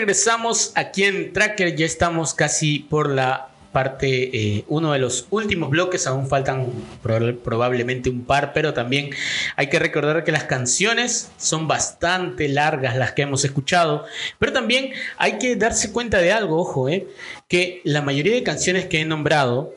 Regresamos 0.00 0.72
aquí 0.74 1.04
en 1.04 1.32
Tracker, 1.32 1.74
ya 1.74 1.86
estamos 1.86 2.34
casi 2.34 2.80
por 2.80 3.08
la 3.10 3.48
parte, 3.72 4.30
eh, 4.32 4.64
uno 4.68 4.92
de 4.92 4.98
los 4.98 5.26
últimos 5.30 5.70
bloques, 5.70 6.06
aún 6.06 6.28
faltan 6.28 6.66
proba- 7.02 7.36
probablemente 7.36 8.08
un 8.10 8.24
par, 8.24 8.52
pero 8.52 8.72
también 8.74 9.10
hay 9.56 9.68
que 9.68 9.78
recordar 9.78 10.22
que 10.22 10.32
las 10.32 10.44
canciones 10.44 11.30
son 11.38 11.66
bastante 11.66 12.48
largas 12.48 12.96
las 12.96 13.12
que 13.12 13.22
hemos 13.22 13.44
escuchado, 13.44 14.04
pero 14.38 14.52
también 14.52 14.92
hay 15.16 15.38
que 15.38 15.56
darse 15.56 15.92
cuenta 15.92 16.18
de 16.18 16.32
algo, 16.32 16.58
ojo, 16.58 16.88
eh, 16.88 17.06
que 17.48 17.80
la 17.84 18.02
mayoría 18.02 18.34
de 18.34 18.42
canciones 18.42 18.86
que 18.86 19.00
he 19.00 19.04
nombrado 19.04 19.74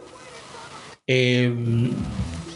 eh, 1.07 1.53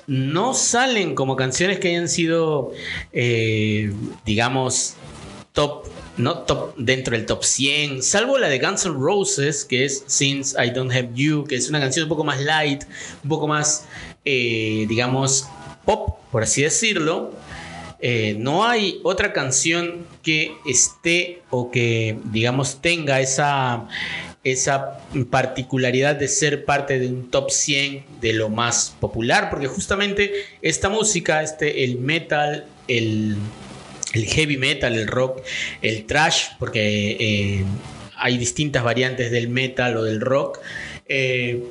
no 0.08 0.54
salen 0.54 1.16
como 1.16 1.36
canciones 1.38 1.80
que 1.80 1.90
hayan 1.90 2.08
sido, 2.10 2.72
eh, 3.14 3.92
digamos, 4.26 4.96
top, 5.54 5.88
no 6.18 6.40
top 6.40 6.76
dentro 6.78 7.16
del 7.16 7.26
top 7.26 7.44
100, 7.44 8.04
salvo 8.04 8.38
la 8.38 8.48
de 8.48 8.60
Guns 8.60 8.86
N' 8.86 8.94
Roses, 8.94 9.66
que 9.66 9.86
es 9.86 10.04
Since 10.08 10.56
I 10.64 10.70
Don't 10.70 10.92
Have 10.92 11.10
You, 11.14 11.46
que 11.46 11.56
es 11.56 11.70
una 11.70 11.80
canción 11.80 12.04
un 12.04 12.10
poco 12.10 12.24
más 12.24 12.42
light, 12.42 12.84
un 13.24 13.30
poco 13.30 13.48
más, 13.48 13.86
eh, 14.26 14.86
digamos, 14.88 15.48
pop, 15.86 16.20
por 16.32 16.44
así 16.44 16.62
decirlo. 16.62 17.32
Eh, 18.00 18.36
no 18.38 18.66
hay 18.66 19.00
otra 19.04 19.32
canción 19.32 20.06
que 20.24 20.52
esté 20.66 21.42
o 21.50 21.72
que, 21.72 22.20
digamos, 22.26 22.82
tenga 22.82 23.22
esa, 23.22 23.88
esa 24.44 25.00
particularidad 25.30 26.16
de 26.16 26.28
ser 26.28 26.66
parte 26.66 27.00
de 27.00 27.08
un 27.08 27.32
top 27.32 27.50
100 27.50 28.04
de 28.20 28.34
lo 28.34 28.50
más 28.50 28.94
popular, 29.00 29.50
porque 29.50 29.68
justamente 29.68 30.34
esta 30.62 30.90
música, 30.90 31.42
este, 31.42 31.86
el 31.86 31.98
metal, 31.98 32.66
el, 32.90 33.38
el 34.14 34.26
heavy 34.26 34.58
metal, 34.58 34.96
el 34.96 35.08
rock, 35.08 35.42
el 35.82 36.06
trash, 36.06 36.50
porque 36.60 37.18
eh, 37.20 37.66
hay 38.16 38.38
distintas 38.38 38.84
variantes 38.84 39.32
del 39.32 39.50
metal 39.50 39.98
o 39.98 40.04
del 40.04 40.22
rock. 40.22 40.60
eh, 41.08 41.64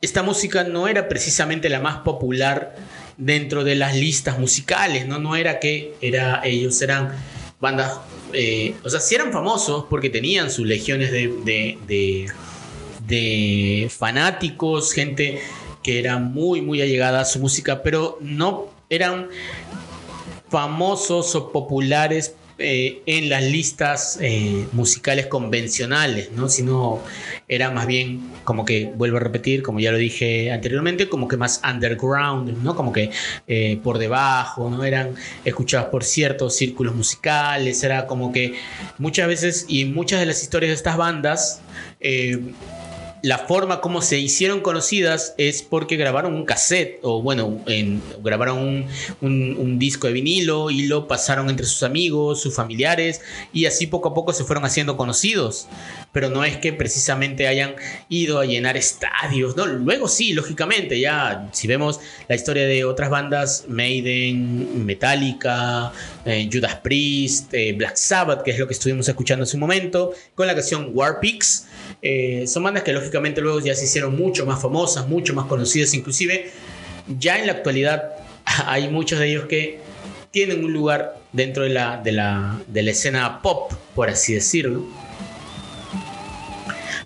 esta 0.00 0.22
música 0.22 0.64
no 0.64 0.86
era 0.86 1.08
precisamente 1.08 1.68
la 1.70 1.80
más 1.80 1.98
popular 1.98 2.76
dentro 3.16 3.64
de 3.64 3.74
las 3.74 3.96
listas 3.96 4.38
musicales, 4.38 5.06
¿no? 5.06 5.18
No 5.18 5.36
era 5.36 5.58
que 5.60 5.94
era, 6.00 6.42
ellos 6.44 6.80
eran 6.82 7.12
bandas, 7.60 8.00
eh, 8.32 8.74
o 8.84 8.90
sea, 8.90 9.00
sí 9.00 9.14
eran 9.14 9.32
famosos 9.32 9.86
porque 9.88 10.10
tenían 10.10 10.50
sus 10.50 10.66
legiones 10.66 11.10
de, 11.10 12.28
de, 13.06 13.88
fanáticos, 13.90 14.92
gente 14.92 15.40
que 15.82 15.98
era 15.98 16.18
muy, 16.18 16.60
muy 16.60 16.82
allegada 16.82 17.20
a 17.20 17.24
su 17.24 17.38
música, 17.38 17.82
pero 17.82 18.18
no 18.20 18.68
eran 18.90 19.28
famosos 20.54 21.34
o 21.34 21.50
populares 21.50 22.36
eh, 22.58 23.02
en 23.06 23.28
las 23.28 23.42
listas 23.42 24.18
eh, 24.20 24.68
musicales 24.70 25.26
convencionales, 25.26 26.30
¿no? 26.30 26.48
Sino 26.48 27.00
era 27.48 27.72
más 27.72 27.88
bien 27.88 28.30
como 28.44 28.64
que, 28.64 28.92
vuelvo 28.94 29.16
a 29.16 29.20
repetir, 29.20 29.64
como 29.64 29.80
ya 29.80 29.90
lo 29.90 29.98
dije 29.98 30.52
anteriormente, 30.52 31.08
como 31.08 31.26
que 31.26 31.36
más 31.36 31.60
underground, 31.68 32.62
¿no? 32.62 32.76
Como 32.76 32.92
que 32.92 33.10
eh, 33.48 33.80
por 33.82 33.98
debajo, 33.98 34.70
¿no? 34.70 34.84
Eran 34.84 35.16
escuchadas 35.44 35.86
por 35.86 36.04
ciertos 36.04 36.54
círculos 36.54 36.94
musicales, 36.94 37.82
era 37.82 38.06
como 38.06 38.30
que 38.30 38.54
muchas 38.98 39.26
veces 39.26 39.64
y 39.66 39.86
muchas 39.86 40.20
de 40.20 40.26
las 40.26 40.40
historias 40.40 40.70
de 40.70 40.76
estas 40.76 40.96
bandas 40.96 41.62
la 43.24 43.38
forma 43.38 43.80
como 43.80 44.02
se 44.02 44.18
hicieron 44.18 44.60
conocidas 44.60 45.34
es 45.38 45.62
porque 45.62 45.96
grabaron 45.96 46.34
un 46.34 46.44
cassette 46.44 46.98
o 47.00 47.22
bueno, 47.22 47.58
grabaron 48.22 48.84
un, 49.22 49.78
disco 49.78 50.08
de 50.08 50.12
vinilo 50.12 50.70
y 50.70 50.86
lo 50.88 51.08
pasaron 51.08 51.48
entre 51.48 51.64
sus 51.64 51.84
amigos, 51.84 52.42
sus 52.42 52.54
familiares 52.54 53.22
y 53.50 53.64
así 53.64 53.86
poco 53.86 54.10
a 54.10 54.14
poco 54.14 54.34
se 54.34 54.44
fueron 54.44 54.66
haciendo 54.66 54.98
conocidos. 54.98 55.68
Pero 56.12 56.28
no 56.28 56.44
es 56.44 56.58
que 56.58 56.74
precisamente 56.74 57.48
hayan 57.48 57.76
ido 58.10 58.40
a 58.40 58.44
llenar 58.44 58.76
estadios, 58.76 59.56
¿no? 59.56 59.64
Luego 59.66 60.06
sí, 60.06 60.34
lógicamente, 60.34 61.00
ya 61.00 61.48
si 61.52 61.66
vemos 61.66 62.00
la 62.28 62.34
historia 62.34 62.66
de 62.66 62.84
otras 62.84 63.08
bandas, 63.08 63.64
Maiden, 63.68 64.84
Metallica, 64.84 65.92
eh, 66.26 66.48
Judas 66.52 66.76
Priest, 66.76 67.54
eh, 67.54 67.72
Black 67.72 67.96
Sabbath, 67.96 68.42
que 68.42 68.50
es 68.50 68.58
lo 68.58 68.66
que 68.66 68.74
estuvimos 68.74 69.08
escuchando 69.08 69.44
hace 69.44 69.56
un 69.56 69.60
momento, 69.60 70.12
con 70.34 70.46
la 70.46 70.54
canción 70.54 70.90
War 70.92 71.20
Pigs 71.20 71.66
eh, 72.02 72.46
son 72.46 72.62
bandas 72.64 72.82
que 72.82 72.92
lógicamente 72.92 73.40
luego 73.40 73.60
ya 73.60 73.74
se 73.74 73.84
hicieron 73.84 74.16
mucho 74.16 74.44
más 74.46 74.60
famosas, 74.60 75.08
mucho 75.08 75.34
más 75.34 75.46
conocidas, 75.46 75.94
inclusive 75.94 76.50
ya 77.18 77.38
en 77.38 77.46
la 77.46 77.52
actualidad 77.52 78.12
hay 78.66 78.88
muchos 78.88 79.18
de 79.18 79.28
ellos 79.28 79.46
que 79.46 79.78
tienen 80.30 80.64
un 80.64 80.72
lugar 80.72 81.16
dentro 81.32 81.62
de 81.62 81.70
la, 81.70 81.98
de 81.98 82.12
la, 82.12 82.60
de 82.66 82.82
la 82.82 82.90
escena 82.90 83.40
pop, 83.40 83.72
por 83.94 84.10
así 84.10 84.34
decirlo. 84.34 84.84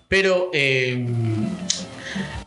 Pero, 0.08 0.50
eh, 0.54 1.06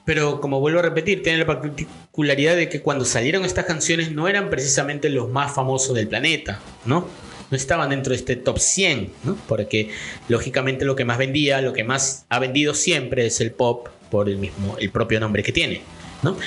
pero 0.04 0.42
como 0.42 0.60
vuelvo 0.60 0.80
a 0.80 0.82
repetir, 0.82 1.22
tiene 1.22 1.40
la 1.40 1.46
particularidad 1.46 2.56
de 2.56 2.68
que 2.68 2.82
cuando 2.82 3.06
salieron 3.06 3.46
estas 3.46 3.66
canciones 3.66 4.12
no 4.12 4.28
eran 4.28 4.50
precisamente 4.50 5.10
los 5.10 5.30
más 5.30 5.54
famosos 5.54 5.96
del 5.96 6.08
planeta, 6.08 6.60
¿no? 6.86 7.08
No 7.52 7.58
estaban 7.58 7.90
dentro 7.90 8.12
de 8.12 8.18
este 8.18 8.36
top 8.38 8.58
100, 8.58 9.12
porque 9.48 9.90
lógicamente 10.30 10.86
lo 10.86 10.96
que 10.96 11.06
más 11.06 11.18
vendía, 11.18 11.62
lo 11.62 11.74
que 11.74 11.84
más 11.84 12.26
ha 12.30 12.40
vendido 12.40 12.74
siempre 12.74 13.26
es 13.28 13.42
el 13.42 13.52
pop 13.52 13.90
por 14.10 14.30
el 14.30 14.38
mismo, 14.38 14.78
el 14.80 14.90
propio 14.90 15.20
nombre 15.20 15.44
que 15.44 15.52
tiene. 15.52 15.82
¿no? 16.24 16.38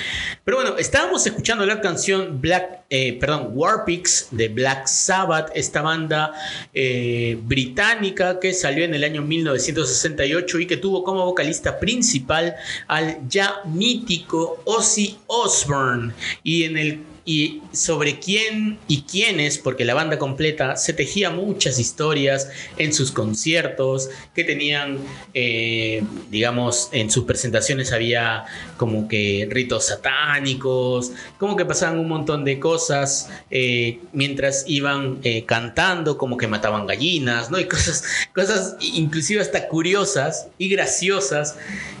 Pero 0.43 0.57
bueno, 0.57 0.77
estábamos 0.77 1.25
escuchando 1.27 1.65
la 1.65 1.81
canción 1.81 2.39
Black, 2.39 2.85
eh, 2.89 3.17
perdón, 3.19 3.49
Warpix 3.53 4.29
de 4.31 4.47
Black 4.47 4.87
Sabbath, 4.87 5.51
esta 5.53 5.81
banda 5.81 6.33
eh, 6.73 7.37
británica 7.41 8.39
que 8.39 8.53
salió 8.53 8.85
en 8.85 8.93
el 8.93 9.03
año 9.03 9.21
1968 9.21 10.59
y 10.59 10.65
que 10.67 10.77
tuvo 10.77 11.03
como 11.03 11.25
vocalista 11.25 11.79
principal 11.79 12.55
al 12.87 13.27
ya 13.27 13.61
mítico 13.65 14.61
Ozzy 14.65 15.17
Osbourne 15.27 16.13
y 16.43 16.63
en 16.63 16.77
el 16.77 17.14
y 17.27 17.63
sobre 17.71 18.19
quién 18.19 18.77
y 18.87 19.01
quiénes, 19.01 19.57
porque 19.57 19.83
la 19.83 19.95
banda 19.95 20.19
completa 20.19 20.75
se 20.77 20.93
tejía 20.93 21.31
muchas 21.31 21.79
historias 21.79 22.51
en 22.77 22.93
sus 22.93 23.11
conciertos, 23.11 24.11
que 24.35 24.43
tenían, 24.43 24.99
eh, 25.33 26.03
digamos, 26.29 26.89
en 26.91 27.09
sus 27.09 27.25
presentaciones 27.25 27.91
había 27.91 28.45
como 28.77 29.07
que 29.07 29.47
ritos 29.49 29.87
satánicos, 29.87 31.11
como 31.39 31.55
que 31.55 31.65
pasaban 31.65 31.97
un 31.97 32.07
montón 32.07 32.45
de 32.45 32.59
cosas 32.59 33.29
eh, 33.49 33.99
mientras 34.13 34.63
iban 34.67 35.17
eh, 35.23 35.45
cantando, 35.45 36.19
como 36.19 36.37
que 36.37 36.47
mataban 36.47 36.85
gallinas, 36.85 37.49
¿no? 37.49 37.59
Y 37.59 37.65
cosas, 37.65 38.03
cosas 38.35 38.77
inclusive 38.79 39.41
hasta 39.41 39.67
curiosas 39.67 40.47
y 40.59 40.69
graciosas 40.69 41.57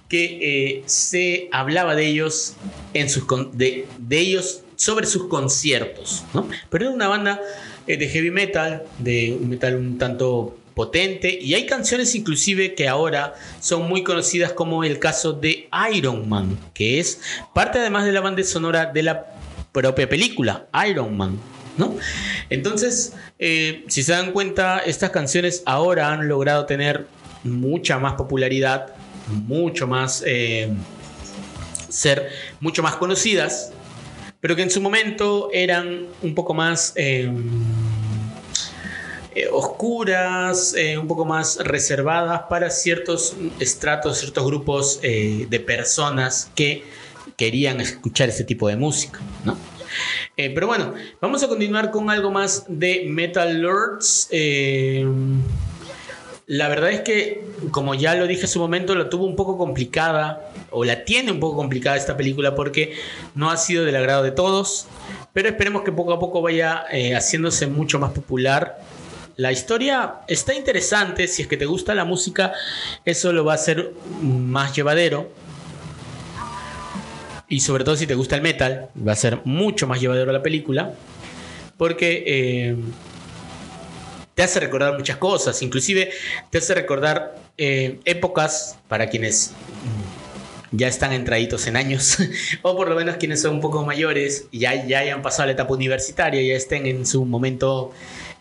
que 0.07 0.83
se 0.85 1.49
hablaba 1.51 1.95
de 1.95 2.05
ellos 2.05 2.53
en 2.93 3.09
sus 3.09 3.25
de, 3.53 3.87
de 3.97 4.19
ellos 4.19 4.61
sobre 4.75 5.07
sus 5.07 5.27
conciertos, 5.27 6.23
¿no? 6.33 6.47
Pero 6.69 6.85
era 6.85 6.93
una 6.93 7.07
banda 7.07 7.39
eh, 7.87 7.97
de 7.97 8.07
heavy 8.07 8.31
metal, 8.31 8.83
de 8.99 9.37
un 9.39 9.49
metal 9.49 9.75
un 9.75 9.97
tanto 9.97 10.57
potente 10.75 11.39
y 11.41 11.53
hay 11.53 11.65
canciones 11.65 12.13
inclusive 12.15 12.75
que 12.75 12.87
ahora 12.87 13.33
son 13.61 13.87
muy 13.87 14.03
conocidas 14.03 14.51
como 14.51 14.83
el 14.83 14.99
caso 14.99 15.33
de 15.33 15.69
Iron 15.93 16.27
Man, 16.27 16.59
que 16.73 16.99
es 16.99 17.21
parte 17.53 17.79
además 17.79 18.05
de 18.05 18.11
la 18.11 18.19
banda 18.19 18.43
sonora 18.43 18.87
de 18.87 19.03
la 19.03 19.25
propia 19.71 20.07
película 20.07 20.67
Iron 20.87 21.15
Man. 21.17 21.39
¿No? 21.77 21.93
Entonces, 22.49 23.11
eh, 23.37 23.83
si 23.89 24.01
se 24.01 24.13
dan 24.13 24.31
cuenta, 24.31 24.79
estas 24.79 25.09
canciones 25.09 25.61
ahora 25.65 26.13
han 26.13 26.29
logrado 26.29 26.65
tener 26.65 27.05
mucha 27.43 27.99
más 27.99 28.13
popularidad, 28.13 28.95
mucho 29.27 29.85
más 29.85 30.23
eh, 30.25 30.69
ser 31.89 32.29
mucho 32.61 32.81
más 32.81 32.95
conocidas 32.95 33.73
pero 34.45 34.55
que 34.55 34.61
en 34.61 34.69
su 34.69 34.79
momento 34.79 35.49
eran 35.51 36.05
un 36.21 36.35
poco 36.35 36.53
más 36.53 36.93
em, 36.97 37.49
eh, 39.33 39.47
oscuras, 39.51 40.75
eh, 40.77 40.99
un 40.99 41.07
poco 41.07 41.25
más 41.25 41.57
reservadas 41.63 42.43
para 42.47 42.69
ciertos 42.69 43.35
estratos, 43.59 44.19
ciertos 44.19 44.45
grupos 44.45 44.99
eh, 45.01 45.47
de 45.49 45.59
personas 45.59 46.51
que 46.53 46.83
querían 47.35 47.81
escuchar 47.81 48.29
ese 48.29 48.43
tipo 48.43 48.67
de 48.67 48.75
música, 48.75 49.19
pero 50.35 50.67
bueno, 50.67 50.93
vamos 51.19 51.41
a 51.41 51.47
continuar 51.47 51.89
con 51.89 52.11
algo 52.11 52.29
más 52.29 52.65
de 52.67 53.05
Metal 53.09 53.51
Lords. 53.59 54.27
Em, 54.29 55.41
la 56.45 56.67
verdad 56.67 56.91
es 56.91 57.01
que, 57.01 57.43
como 57.71 57.95
ya 57.95 58.13
lo 58.13 58.27
dije 58.27 58.43
en 58.43 58.47
su 58.47 58.59
momento, 58.59 58.93
la 58.93 59.09
tuvo 59.09 59.25
un 59.25 59.35
poco 59.35 59.57
complicada, 59.57 60.51
o 60.75 60.83
la 60.85 61.05
tiene 61.05 61.31
un 61.31 61.39
poco 61.39 61.55
complicada 61.55 61.95
esta 61.95 62.17
película 62.17 62.53
porque 62.53 62.93
no 63.33 63.49
ha 63.49 63.57
sido 63.57 63.85
del 63.85 63.95
agrado 63.95 64.23
de 64.23 64.31
todos, 64.31 64.87
pero 65.33 65.49
esperemos 65.49 65.83
que 65.83 65.91
poco 65.91 66.13
a 66.13 66.19
poco 66.19 66.41
vaya 66.41 66.85
eh, 66.91 67.15
haciéndose 67.15 67.67
mucho 67.67 67.97
más 67.97 68.11
popular. 68.11 68.79
La 69.37 69.51
historia 69.51 70.15
está 70.27 70.53
interesante, 70.53 71.27
si 71.27 71.41
es 71.41 71.47
que 71.47 71.57
te 71.57 71.65
gusta 71.65 71.95
la 71.95 72.05
música, 72.05 72.53
eso 73.03 73.33
lo 73.33 73.43
va 73.43 73.53
a 73.53 73.55
hacer 73.55 73.93
más 74.21 74.75
llevadero. 74.75 75.31
Y 77.47 77.59
sobre 77.59 77.83
todo 77.83 77.95
si 77.95 78.07
te 78.07 78.15
gusta 78.15 78.35
el 78.35 78.41
metal, 78.41 78.89
va 78.95 79.11
a 79.11 79.15
ser 79.15 79.41
mucho 79.45 79.87
más 79.87 79.99
llevadero 79.99 80.31
la 80.31 80.41
película. 80.41 80.93
Porque 81.77 82.23
eh, 82.25 82.75
te 84.35 84.43
hace 84.43 84.59
recordar 84.59 84.97
muchas 84.97 85.17
cosas, 85.17 85.61
inclusive 85.61 86.11
te 86.49 86.57
hace 86.57 86.73
recordar 86.75 87.35
eh, 87.57 87.99
épocas 88.03 88.77
para 88.89 89.09
quienes 89.09 89.53
ya 90.71 90.87
están 90.87 91.13
entraditos 91.13 91.67
en 91.67 91.77
años, 91.77 92.17
o 92.61 92.75
por 92.75 92.89
lo 92.89 92.95
menos 92.95 93.17
quienes 93.17 93.41
son 93.41 93.55
un 93.55 93.61
poco 93.61 93.85
mayores 93.85 94.47
ya, 94.51 94.85
ya 94.85 94.99
hayan 94.99 95.21
pasado 95.21 95.47
la 95.47 95.53
etapa 95.53 95.73
universitaria, 95.73 96.41
ya 96.41 96.55
estén 96.55 96.85
en 96.85 97.05
su 97.05 97.25
momento 97.25 97.93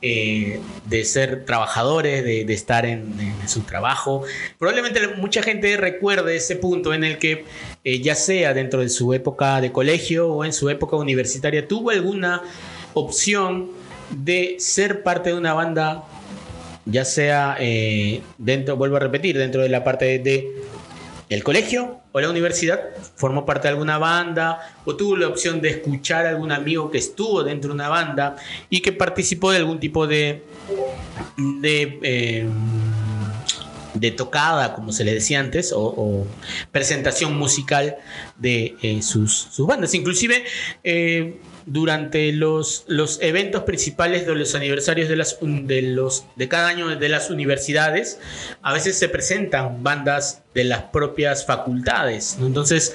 eh, 0.07 0.61
de 0.85 1.03
ser 1.07 1.47
trabajadores, 1.47 2.23
de, 2.25 2.53
estar 2.53 2.85
en, 2.85 3.15
su 3.47 3.63
trabajo. 3.63 4.23
Probablemente 4.59 5.01
mucha 5.17 5.43
gente 5.43 5.79
recuerde 5.79 6.37
ese 6.37 6.57
punto 6.57 6.93
en 6.93 7.05
el 7.05 7.17
que, 7.17 7.47
eh, 7.85 8.01
ya 8.03 8.15
sea 8.15 8.53
dentro 8.53 8.81
de 8.81 8.91
su 8.91 9.15
época 9.15 9.63
de 9.63 9.73
colegio 9.73 10.29
o 10.29 10.45
en 10.45 10.53
su 10.53 10.69
época 10.69 10.97
universitaria, 10.97 11.67
tuvo 11.67 11.89
alguna 11.89 12.43
opción 12.93 13.71
de 14.11 14.57
ser 14.59 15.03
parte 15.03 15.31
de 15.31 15.37
una 15.37 15.55
banda, 15.55 16.05
ya 16.85 17.07
sea 17.07 17.57
eh, 17.59 18.21
dentro, 18.37 18.77
vuelvo 18.77 18.97
a 18.97 19.01
repetir, 19.01 19.39
dentro 19.39 19.63
de 19.63 19.71
la 19.71 19.85
parte 19.85 20.19
de, 20.19 20.53
el 21.31 21.43
colegio 21.43 22.04
o 22.17 22.21
la 22.21 22.31
universidad, 22.31 22.81
formó 23.17 23.45
parte 23.45 23.67
de 23.67 23.71
alguna 23.71 23.99
banda 23.99 24.61
o 24.85 24.95
tuvo 24.95 25.17
la 25.17 25.27
opción 25.27 25.61
de 25.61 25.71
escuchar 25.71 26.27
a 26.27 26.31
algún 26.31 26.53
amigo 26.53 26.89
que 26.89 26.99
estuvo 26.99 27.43
dentro 27.43 27.71
de 27.71 27.75
una 27.75 27.89
banda 27.89 28.37
y 28.71 28.83
que 28.83 28.93
participó 28.93 29.51
de 29.51 29.57
algún 29.57 29.81
tipo 29.81 30.07
de, 30.07 30.45
de 31.37 31.99
eh, 32.03 32.49
tocada, 34.13 34.75
como 34.75 34.93
se 34.93 35.03
le 35.03 35.13
decía 35.13 35.41
antes, 35.41 35.73
o, 35.75 36.25
presentación 36.71 37.37
musical 37.37 37.97
de 38.39 38.77
eh, 38.81 39.03
sus, 39.03 39.49
bandas. 39.59 39.93
Inclusive 39.95 40.45
eh, 40.85 41.41
durante 41.67 42.33
los, 42.33 42.85
los, 42.89 43.21
eventos 43.23 43.63
principales 43.63 44.27
de 44.27 44.35
los 44.35 44.55
aniversarios 44.55 45.09
de, 45.09 45.17
las, 45.17 45.39
de, 45.41 45.83
los, 45.83 46.25
de 46.37 46.49
cada 46.49 46.69
año 46.69 46.89
de 46.97 47.09
las 47.09 47.31
universidades, 47.31 48.19
a 48.63 48.73
veces 48.73 48.99
se 48.99 49.09
presentan 49.09 49.83
bandas 49.83 50.43
de 50.55 50.65
las 50.65 50.83
propias 50.85 51.47
facultades. 51.47 52.37
Entonces, 52.41 52.95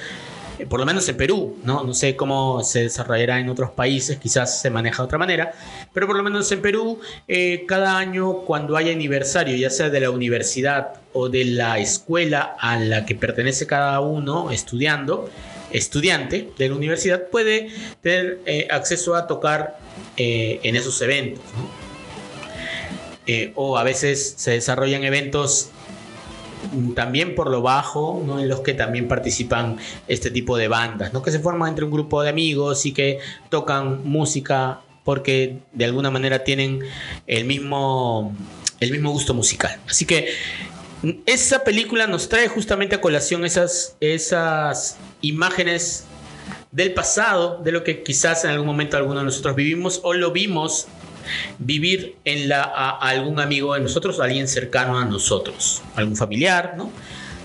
eh, 0.59 0.65
por 0.65 0.79
lo 0.79 0.85
menos 0.85 1.07
en 1.07 1.15
Perú, 1.15 1.57
¿no? 1.63 1.83
No 1.83 1.93
sé 1.93 2.15
cómo 2.15 2.63
se 2.63 2.83
desarrollará 2.83 3.39
en 3.39 3.49
otros 3.49 3.71
países, 3.71 4.17
quizás 4.17 4.61
se 4.61 4.69
maneja 4.69 5.01
de 5.01 5.05
otra 5.05 5.17
manera, 5.17 5.53
pero 5.93 6.05
por 6.05 6.17
lo 6.17 6.23
menos 6.23 6.51
en 6.51 6.61
Perú, 6.61 6.99
eh, 7.27 7.63
cada 7.65 7.97
año 7.97 8.41
cuando 8.41 8.75
hay 8.75 8.91
aniversario, 8.91 9.55
ya 9.55 9.69
sea 9.69 9.89
de 9.89 10.01
la 10.01 10.11
universidad 10.11 10.95
o 11.13 11.29
de 11.29 11.45
la 11.45 11.79
escuela 11.79 12.55
a 12.59 12.77
la 12.77 13.05
que 13.05 13.15
pertenece 13.15 13.67
cada 13.67 14.01
uno 14.01 14.51
estudiando, 14.51 15.29
estudiante 15.71 16.49
de 16.57 16.69
la 16.69 16.75
universidad 16.75 17.27
puede 17.29 17.69
tener 18.01 18.39
eh, 18.45 18.67
acceso 18.69 19.15
a 19.15 19.27
tocar 19.27 19.79
en 20.17 20.75
esos 20.75 21.01
eventos. 21.01 21.43
eh, 23.31 23.51
o 23.55 23.77
a 23.77 23.83
veces 23.83 24.33
se 24.37 24.51
desarrollan 24.51 25.03
eventos 25.03 25.69
mm, 26.73 26.93
también 26.93 27.35
por 27.35 27.51
lo 27.51 27.61
bajo, 27.61 28.23
¿no? 28.25 28.39
en 28.39 28.49
los 28.49 28.61
que 28.61 28.73
también 28.73 29.07
participan 29.07 29.77
este 30.07 30.31
tipo 30.31 30.57
de 30.57 30.67
bandas, 30.67 31.13
¿no? 31.13 31.21
que 31.21 31.29
se 31.29 31.37
forman 31.37 31.69
entre 31.69 31.85
un 31.85 31.91
grupo 31.91 32.23
de 32.23 32.29
amigos 32.29 32.87
y 32.87 32.91
que 32.91 33.19
tocan 33.49 34.01
música 34.03 34.81
porque 35.03 35.59
de 35.73 35.85
alguna 35.85 36.09
manera 36.09 36.43
tienen 36.43 36.79
el 37.27 37.45
mismo, 37.45 38.35
el 38.79 38.91
mismo 38.91 39.11
gusto 39.11 39.35
musical. 39.35 39.79
Así 39.87 40.05
que 40.05 40.29
esa 41.25 41.63
película 41.63 42.07
nos 42.07 42.27
trae 42.27 42.47
justamente 42.47 42.95
a 42.95 43.01
colación 43.01 43.45
esas, 43.45 43.95
esas 44.01 44.97
imágenes 45.21 46.05
del 46.71 46.93
pasado, 46.93 47.61
de 47.63 47.71
lo 47.71 47.83
que 47.83 48.03
quizás 48.03 48.43
en 48.43 48.51
algún 48.51 48.67
momento 48.67 48.97
alguno 48.97 49.19
de 49.19 49.25
nosotros 49.25 49.55
vivimos 49.55 50.01
o 50.03 50.13
lo 50.13 50.31
vimos 50.31 50.87
vivir 51.57 52.15
en 52.25 52.49
la, 52.49 52.63
a, 52.63 52.97
algún 53.09 53.39
amigo 53.39 53.73
de 53.73 53.81
nosotros, 53.81 54.19
alguien 54.19 54.47
cercano 54.47 54.97
a 54.97 55.05
nosotros, 55.05 55.81
algún 55.95 56.15
familiar, 56.15 56.75
¿no? 56.77 56.91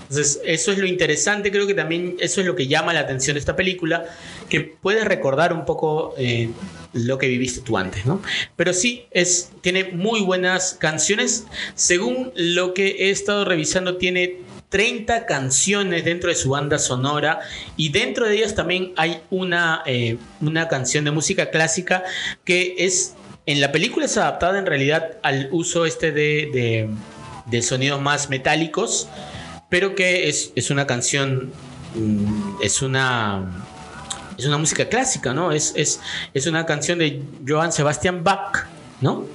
Entonces, 0.09 0.39
eso 0.45 0.71
es 0.71 0.77
lo 0.77 0.85
interesante, 0.85 1.51
creo 1.51 1.65
que 1.65 1.73
también 1.73 2.15
eso 2.19 2.41
es 2.41 2.47
lo 2.47 2.55
que 2.55 2.67
llama 2.67 2.93
la 2.93 2.99
atención 2.99 3.33
de 3.33 3.39
esta 3.39 3.55
película, 3.55 4.05
que 4.49 4.61
puedes 4.61 5.05
recordar 5.05 5.53
un 5.53 5.65
poco 5.65 6.13
eh, 6.17 6.49
lo 6.93 7.17
que 7.17 7.27
viviste 7.27 7.61
tú 7.61 7.77
antes, 7.77 8.05
¿no? 8.05 8.21
Pero 8.55 8.73
sí, 8.73 9.05
es, 9.11 9.51
tiene 9.61 9.85
muy 9.85 10.21
buenas 10.21 10.75
canciones. 10.79 11.45
Según 11.73 12.31
lo 12.35 12.73
que 12.73 12.87
he 12.87 13.09
estado 13.09 13.45
revisando, 13.45 13.97
tiene 13.97 14.37
30 14.69 15.25
canciones 15.25 16.05
dentro 16.05 16.29
de 16.29 16.35
su 16.35 16.49
banda 16.49 16.79
sonora 16.79 17.39
y 17.77 17.89
dentro 17.89 18.27
de 18.27 18.35
ellas 18.35 18.55
también 18.55 18.93
hay 18.97 19.21
una, 19.29 19.83
eh, 19.85 20.17
una 20.41 20.67
canción 20.67 21.05
de 21.05 21.11
música 21.11 21.49
clásica 21.49 22.03
que 22.43 22.75
es 22.79 23.15
en 23.45 23.61
la 23.61 23.71
película 23.71 24.05
es 24.05 24.17
adaptada 24.17 24.57
en 24.57 24.65
realidad 24.65 25.17
al 25.21 25.49
uso 25.51 25.85
este 25.85 26.11
de, 26.11 26.89
de, 27.45 27.61
sonidos 27.61 28.01
más 28.01 28.29
metálicos, 28.29 29.07
pero 29.69 29.93
que 29.93 30.29
es, 30.29 30.69
una 30.71 30.87
canción, 30.87 31.51
mm, 31.93 32.55
es 32.63 32.81
una, 32.81 33.64
es 34.37 34.45
una 34.45 34.57
música 34.57 34.87
clásica, 34.87 35.33
¿no? 35.33 35.51
Es, 35.51 35.73
es, 35.75 36.47
una 36.47 36.65
canción 36.65 36.99
de 36.99 37.21
Johann 37.47 37.71
Sebastian 37.71 38.23
Bach, 38.23 38.67
¿no? 39.01 39.25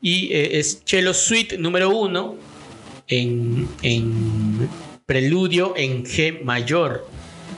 Y 0.00 0.32
eh, 0.32 0.58
es 0.58 0.82
Cello 0.84 1.14
Suite 1.14 1.58
número 1.58 1.90
uno 1.90 2.36
en, 3.08 3.68
en 3.82 4.68
preludio 5.06 5.74
en 5.76 6.04
G 6.04 6.42
mayor. 6.42 7.06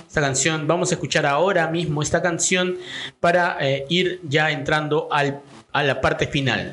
Esta 0.06 0.20
canción, 0.20 0.66
vamos 0.66 0.90
a 0.92 0.94
escuchar 0.94 1.26
ahora 1.26 1.68
mismo 1.68 2.02
esta 2.02 2.22
canción 2.22 2.78
para 3.20 3.58
eh, 3.60 3.84
ir 3.88 4.20
ya 4.24 4.50
entrando 4.50 5.08
al 5.10 5.42
a 5.76 5.82
la 5.82 6.00
parte 6.00 6.26
final. 6.26 6.72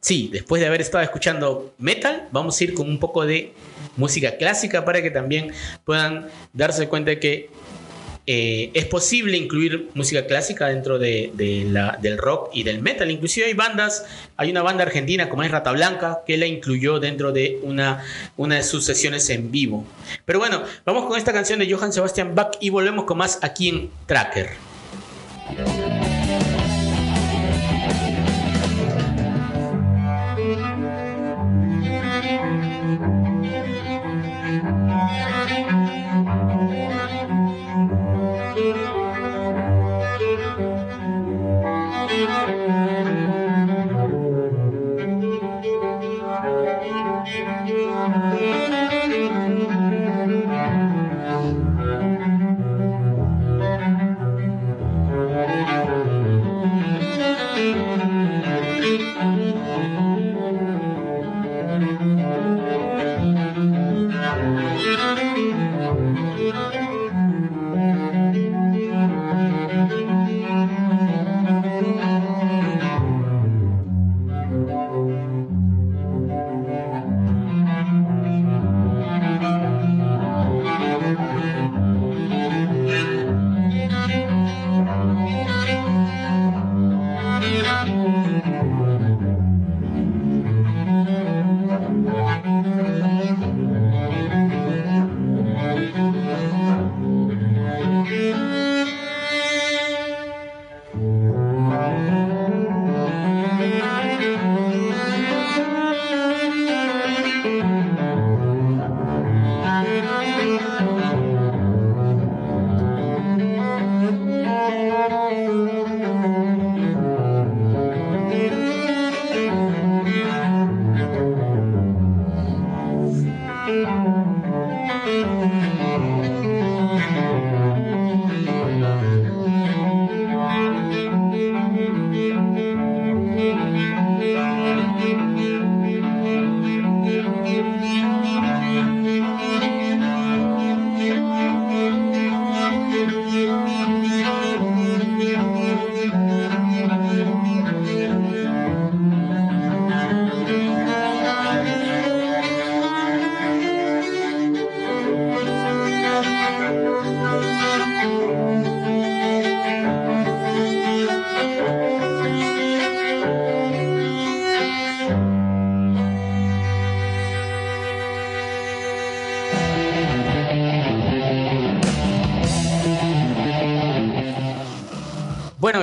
Sí, 0.00 0.30
después 0.32 0.62
de 0.62 0.66
haber 0.66 0.80
estado 0.80 1.04
escuchando 1.04 1.74
metal, 1.76 2.28
vamos 2.32 2.58
a 2.58 2.64
ir 2.64 2.72
con 2.72 2.88
un 2.88 2.98
poco 2.98 3.26
de 3.26 3.52
música 3.98 4.38
clásica 4.38 4.86
para 4.86 5.02
que 5.02 5.10
también 5.10 5.52
puedan 5.84 6.28
darse 6.54 6.88
cuenta 6.88 7.10
de 7.10 7.20
que 7.20 7.50
eh, 8.26 8.70
es 8.74 8.84
posible 8.84 9.36
incluir 9.36 9.90
música 9.94 10.26
clásica 10.26 10.68
dentro 10.68 10.98
de, 10.98 11.32
la, 11.68 11.98
del 12.00 12.18
rock 12.18 12.50
y 12.52 12.62
del 12.62 12.80
metal. 12.80 13.10
Inclusive 13.10 13.46
hay 13.46 13.54
bandas, 13.54 14.06
hay 14.36 14.50
una 14.50 14.62
banda 14.62 14.84
argentina 14.84 15.28
como 15.28 15.42
es 15.42 15.50
Rata 15.50 15.72
Blanca 15.72 16.20
que 16.26 16.36
la 16.36 16.46
incluyó 16.46 17.00
dentro 17.00 17.32
de 17.32 17.58
una, 17.62 18.04
una 18.36 18.56
de 18.56 18.62
sus 18.62 18.84
sesiones 18.84 19.28
en 19.30 19.50
vivo. 19.50 19.84
Pero 20.24 20.38
bueno, 20.38 20.62
vamos 20.84 21.06
con 21.06 21.18
esta 21.18 21.32
canción 21.32 21.58
de 21.58 21.72
Johann 21.72 21.92
Sebastian 21.92 22.34
Bach 22.34 22.56
y 22.60 22.70
volvemos 22.70 23.04
con 23.04 23.18
más 23.18 23.40
aquí 23.42 23.68
en 23.68 23.90
Tracker. 24.06 24.50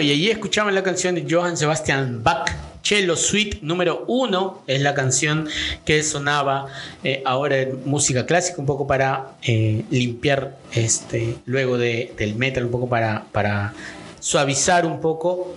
Y 0.01 0.11
allí 0.11 0.29
escuchamos 0.29 0.73
la 0.73 0.83
canción 0.83 1.15
de 1.15 1.25
Johann 1.29 1.57
Sebastian 1.57 2.23
Bach, 2.23 2.49
Cello 2.81 3.15
Suite 3.15 3.59
número 3.61 4.05
uno, 4.07 4.63
es 4.67 4.81
la 4.81 4.93
canción 4.93 5.47
que 5.85 6.03
sonaba 6.03 6.67
eh, 7.03 7.21
ahora 7.25 7.59
en 7.59 7.81
música 7.85 8.25
clásica, 8.25 8.59
un 8.59 8.65
poco 8.65 8.87
para 8.87 9.31
eh, 9.41 9.83
limpiar 9.89 10.57
este, 10.71 11.35
luego 11.45 11.77
de, 11.77 12.13
del 12.17 12.35
metal, 12.35 12.65
un 12.65 12.71
poco 12.71 12.87
para, 12.87 13.25
para 13.31 13.73
suavizar 14.19 14.85
un 14.85 15.01
poco 15.01 15.53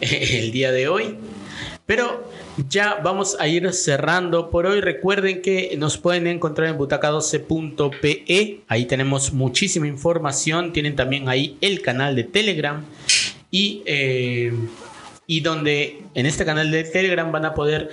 el 0.00 0.52
día 0.52 0.72
de 0.72 0.88
hoy. 0.88 1.18
Pero 1.84 2.30
ya 2.68 3.00
vamos 3.02 3.36
a 3.38 3.48
ir 3.48 3.72
cerrando 3.72 4.50
por 4.50 4.66
hoy. 4.66 4.80
Recuerden 4.80 5.42
que 5.42 5.74
nos 5.76 5.98
pueden 5.98 6.26
encontrar 6.26 6.68
en 6.68 6.78
butaca12.pe. 6.78 8.60
Ahí 8.68 8.86
tenemos 8.86 9.32
muchísima 9.32 9.86
información. 9.86 10.72
Tienen 10.72 10.96
también 10.96 11.28
ahí 11.28 11.58
el 11.60 11.82
canal 11.82 12.14
de 12.14 12.24
Telegram 12.24 12.84
y, 13.52 13.82
eh, 13.86 14.52
y 15.28 15.40
donde 15.40 16.02
en 16.14 16.26
este 16.26 16.44
canal 16.44 16.72
de 16.72 16.82
Telegram 16.82 17.30
van 17.30 17.44
a 17.44 17.54
poder 17.54 17.90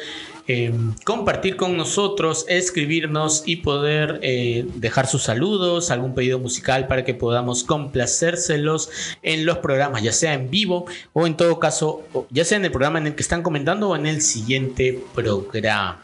eh, 0.52 0.74
compartir 1.06 1.58
con 1.58 1.78
nosotros, 1.78 2.44
escribirnos 2.48 3.44
y 3.46 3.58
poder 3.58 4.20
eh, 4.24 4.66
dejar 4.78 5.06
sus 5.06 5.22
saludos, 5.22 5.92
algún 5.92 6.16
pedido 6.16 6.40
musical 6.40 6.88
para 6.88 7.06
que 7.06 7.14
podamos 7.14 7.64
complacérselos 7.64 8.90
en 9.22 9.46
los 9.46 9.60
programas, 9.60 10.02
ya 10.02 10.12
sea 10.12 10.34
en 10.34 10.50
vivo 10.50 10.88
o 11.14 11.28
en 11.28 11.38
todo 11.38 11.60
caso, 11.60 12.02
ya 12.32 12.44
sea 12.46 12.58
en 12.58 12.66
el 12.66 12.72
programa 12.72 12.98
en 12.98 13.06
el 13.06 13.14
que 13.14 13.22
están 13.22 13.44
comentando 13.44 13.90
o 13.90 13.96
en 13.96 14.08
el 14.08 14.24
siguiente 14.24 15.00
programa. 15.14 16.02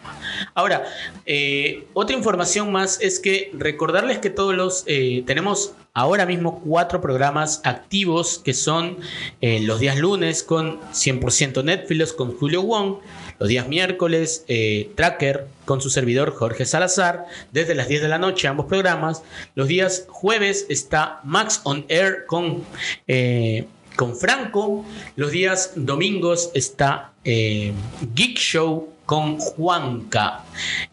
Ahora, 0.54 0.84
eh, 1.26 1.88
otra 1.94 2.16
información 2.16 2.72
más 2.72 3.02
es 3.02 3.20
que 3.20 3.50
recordarles 3.58 4.20
que 4.20 4.30
todos 4.30 4.54
los 4.54 4.86
tenemos 5.26 5.74
ahora 5.96 6.28
mismo 6.28 6.62
cuatro 6.64 7.02
programas 7.02 7.62
activos 7.64 8.38
que 8.38 8.54
son 8.54 8.98
los 9.42 9.80
días 9.80 9.98
lunes 9.98 10.44
con 10.44 10.80
100% 10.92 11.64
Netflix 11.64 12.14
con 12.14 12.38
Julio 12.38 12.62
Wong 12.62 12.98
los 13.40 13.50
días 13.50 13.68
miércoles, 13.68 14.46
eh, 14.48 14.90
Tracker 14.96 15.48
con 15.66 15.82
su 15.82 15.90
servidor 15.90 16.34
Jorge 16.34 16.66
Salazar, 16.66 17.26
desde 17.52 17.76
las 17.76 17.88
10 17.88 18.02
de 18.02 18.08
la 18.08 18.18
noche, 18.18 18.48
ambos 18.48 18.68
programas. 18.68 19.24
Los 19.56 19.68
días 19.68 20.06
jueves 20.08 20.66
está 20.70 21.20
Max 21.24 21.62
on 21.64 21.86
Air 21.90 22.26
con, 22.28 22.64
eh, 23.08 23.68
con 23.96 24.16
Franco. 24.16 24.86
Los 25.16 25.32
días 25.32 25.74
domingos 25.76 26.52
está 26.54 27.12
eh, 27.24 27.74
Geek 28.14 28.38
Show 28.38 28.95
con 29.06 29.38
Juanca 29.38 30.44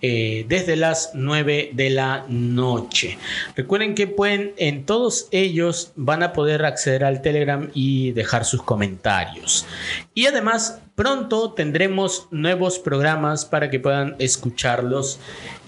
eh, 0.01 0.45
desde 0.49 0.77
las 0.77 1.11
9 1.15 1.71
de 1.73 1.91
la 1.91 2.25
noche. 2.29 3.19
Recuerden 3.57 3.95
que 3.95 4.07
pueden, 4.07 4.53
en 4.57 4.85
todos 4.85 5.29
ellos 5.31 5.93
van 5.97 6.23
a 6.23 6.33
poder 6.33 6.65
acceder 6.65 7.05
al 7.05 7.23
Telegram 7.23 7.71
y 7.75 8.13
dejar 8.13 8.45
sus 8.45 8.63
comentarios. 8.63 9.67
Y 10.15 10.27
además, 10.27 10.81
pronto 10.95 11.53
tendremos 11.53 12.29
nuevos 12.31 12.79
programas 12.79 13.45
para 13.45 13.71
que 13.71 13.81
puedan 13.81 14.17
escucharlos 14.19 15.19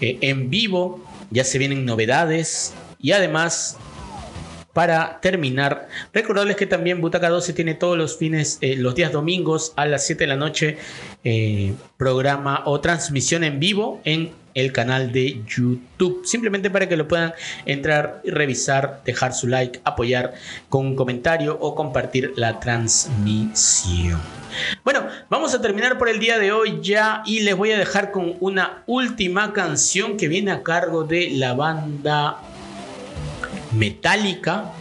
eh, 0.00 0.18
en 0.20 0.50
vivo. 0.50 1.04
Ya 1.30 1.44
se 1.44 1.58
vienen 1.58 1.84
novedades 1.84 2.74
y 3.00 3.12
además 3.12 3.78
para 4.74 5.20
terminar, 5.20 5.88
recordarles 6.12 6.56
que 6.56 6.66
también 6.66 7.00
Butaca 7.00 7.30
12 7.30 7.52
tiene 7.54 7.74
todos 7.74 7.96
los 7.96 8.18
fines, 8.18 8.58
eh, 8.60 8.76
los 8.76 8.94
días 8.94 9.12
domingos 9.12 9.72
a 9.76 9.86
las 9.86 10.04
7 10.04 10.24
de 10.24 10.28
la 10.28 10.36
noche, 10.36 10.76
eh, 11.22 11.72
programa 11.96 12.62
o 12.66 12.80
transmisión 12.80 13.44
en 13.44 13.60
vivo 13.60 14.00
en 14.04 14.32
el 14.54 14.72
canal 14.72 15.12
de 15.12 15.42
YouTube. 15.46 16.22
Simplemente 16.24 16.70
para 16.70 16.88
que 16.88 16.96
lo 16.96 17.06
puedan 17.06 17.34
entrar 17.66 18.20
revisar, 18.24 19.02
dejar 19.04 19.32
su 19.32 19.46
like, 19.46 19.80
apoyar 19.84 20.34
con 20.68 20.86
un 20.86 20.96
comentario 20.96 21.56
o 21.60 21.74
compartir 21.74 22.32
la 22.36 22.58
transmisión. 22.58 24.20
Bueno, 24.84 25.06
vamos 25.30 25.54
a 25.54 25.60
terminar 25.60 25.98
por 25.98 26.08
el 26.08 26.18
día 26.18 26.38
de 26.38 26.52
hoy 26.52 26.80
ya 26.82 27.22
y 27.26 27.40
les 27.40 27.56
voy 27.56 27.72
a 27.72 27.78
dejar 27.78 28.10
con 28.10 28.36
una 28.40 28.82
última 28.86 29.52
canción 29.52 30.16
que 30.16 30.28
viene 30.28 30.52
a 30.52 30.62
cargo 30.62 31.04
de 31.04 31.30
la 31.30 31.54
banda 31.54 32.38
metálica. 33.76 34.72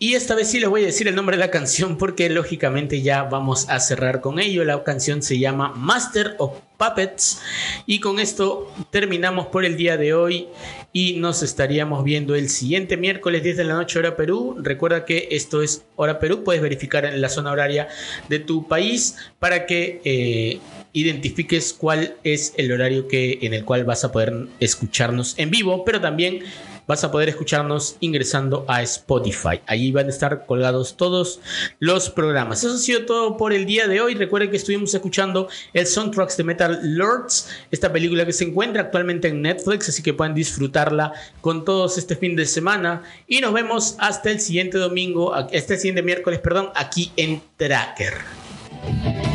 Y 0.00 0.14
esta 0.14 0.36
vez 0.36 0.48
sí 0.48 0.60
les 0.60 0.68
voy 0.68 0.84
a 0.84 0.86
decir 0.86 1.08
el 1.08 1.16
nombre 1.16 1.36
de 1.36 1.40
la 1.40 1.50
canción 1.50 1.98
porque 1.98 2.30
lógicamente 2.30 3.02
ya 3.02 3.24
vamos 3.24 3.68
a 3.68 3.80
cerrar 3.80 4.20
con 4.20 4.38
ello. 4.38 4.64
La 4.64 4.84
canción 4.84 5.22
se 5.22 5.40
llama 5.40 5.72
Master 5.74 6.36
of 6.38 6.52
Puppets. 6.76 7.42
Y 7.84 7.98
con 7.98 8.20
esto 8.20 8.72
terminamos 8.90 9.48
por 9.48 9.64
el 9.64 9.76
día 9.76 9.96
de 9.96 10.14
hoy 10.14 10.46
y 10.92 11.14
nos 11.14 11.42
estaríamos 11.42 12.04
viendo 12.04 12.36
el 12.36 12.48
siguiente 12.48 12.96
miércoles 12.96 13.42
10 13.42 13.56
de 13.56 13.64
la 13.64 13.74
noche 13.74 13.98
hora 13.98 14.16
Perú. 14.16 14.56
Recuerda 14.60 15.04
que 15.04 15.28
esto 15.32 15.62
es 15.62 15.84
hora 15.96 16.20
Perú. 16.20 16.44
Puedes 16.44 16.62
verificar 16.62 17.04
en 17.04 17.20
la 17.20 17.28
zona 17.28 17.50
horaria 17.50 17.88
de 18.28 18.38
tu 18.38 18.68
país 18.68 19.16
para 19.40 19.66
que... 19.66 20.00
Eh, 20.04 20.60
identifiques 20.94 21.74
cuál 21.74 22.14
es 22.24 22.54
el 22.56 22.72
horario 22.72 23.06
que, 23.06 23.38
en 23.42 23.54
el 23.54 23.64
cual 23.64 23.84
vas 23.84 24.04
a 24.04 24.10
poder 24.10 24.48
escucharnos 24.58 25.34
en 25.38 25.50
vivo, 25.50 25.84
pero 25.84 26.00
también 26.00 26.40
vas 26.88 27.04
a 27.04 27.12
poder 27.12 27.28
escucharnos 27.28 27.96
ingresando 28.00 28.64
a 28.66 28.82
Spotify. 28.82 29.60
Allí 29.66 29.92
van 29.92 30.06
a 30.06 30.08
estar 30.08 30.46
colgados 30.46 30.96
todos 30.96 31.38
los 31.78 32.10
programas. 32.10 32.64
Eso 32.64 32.74
ha 32.74 32.78
sido 32.78 33.04
todo 33.04 33.36
por 33.36 33.52
el 33.52 33.66
día 33.66 33.86
de 33.86 34.00
hoy. 34.00 34.14
Recuerden 34.14 34.50
que 34.50 34.56
estuvimos 34.56 34.92
escuchando 34.94 35.48
el 35.74 35.86
soundtracks 35.86 36.38
de 36.38 36.44
Metal 36.44 36.80
Lords, 36.82 37.50
esta 37.70 37.92
película 37.92 38.24
que 38.24 38.32
se 38.32 38.44
encuentra 38.44 38.82
actualmente 38.82 39.28
en 39.28 39.42
Netflix, 39.42 39.90
así 39.90 40.02
que 40.02 40.14
pueden 40.14 40.34
disfrutarla 40.34 41.12
con 41.42 41.64
todos 41.64 41.98
este 41.98 42.16
fin 42.16 42.34
de 42.34 42.46
semana. 42.46 43.02
Y 43.26 43.40
nos 43.40 43.52
vemos 43.52 43.96
hasta 43.98 44.30
el 44.30 44.40
siguiente 44.40 44.78
domingo, 44.78 45.36
este 45.52 45.76
siguiente 45.76 46.02
miércoles, 46.02 46.40
perdón, 46.40 46.70
aquí 46.74 47.12
en 47.16 47.42
Tracker. 47.58 49.27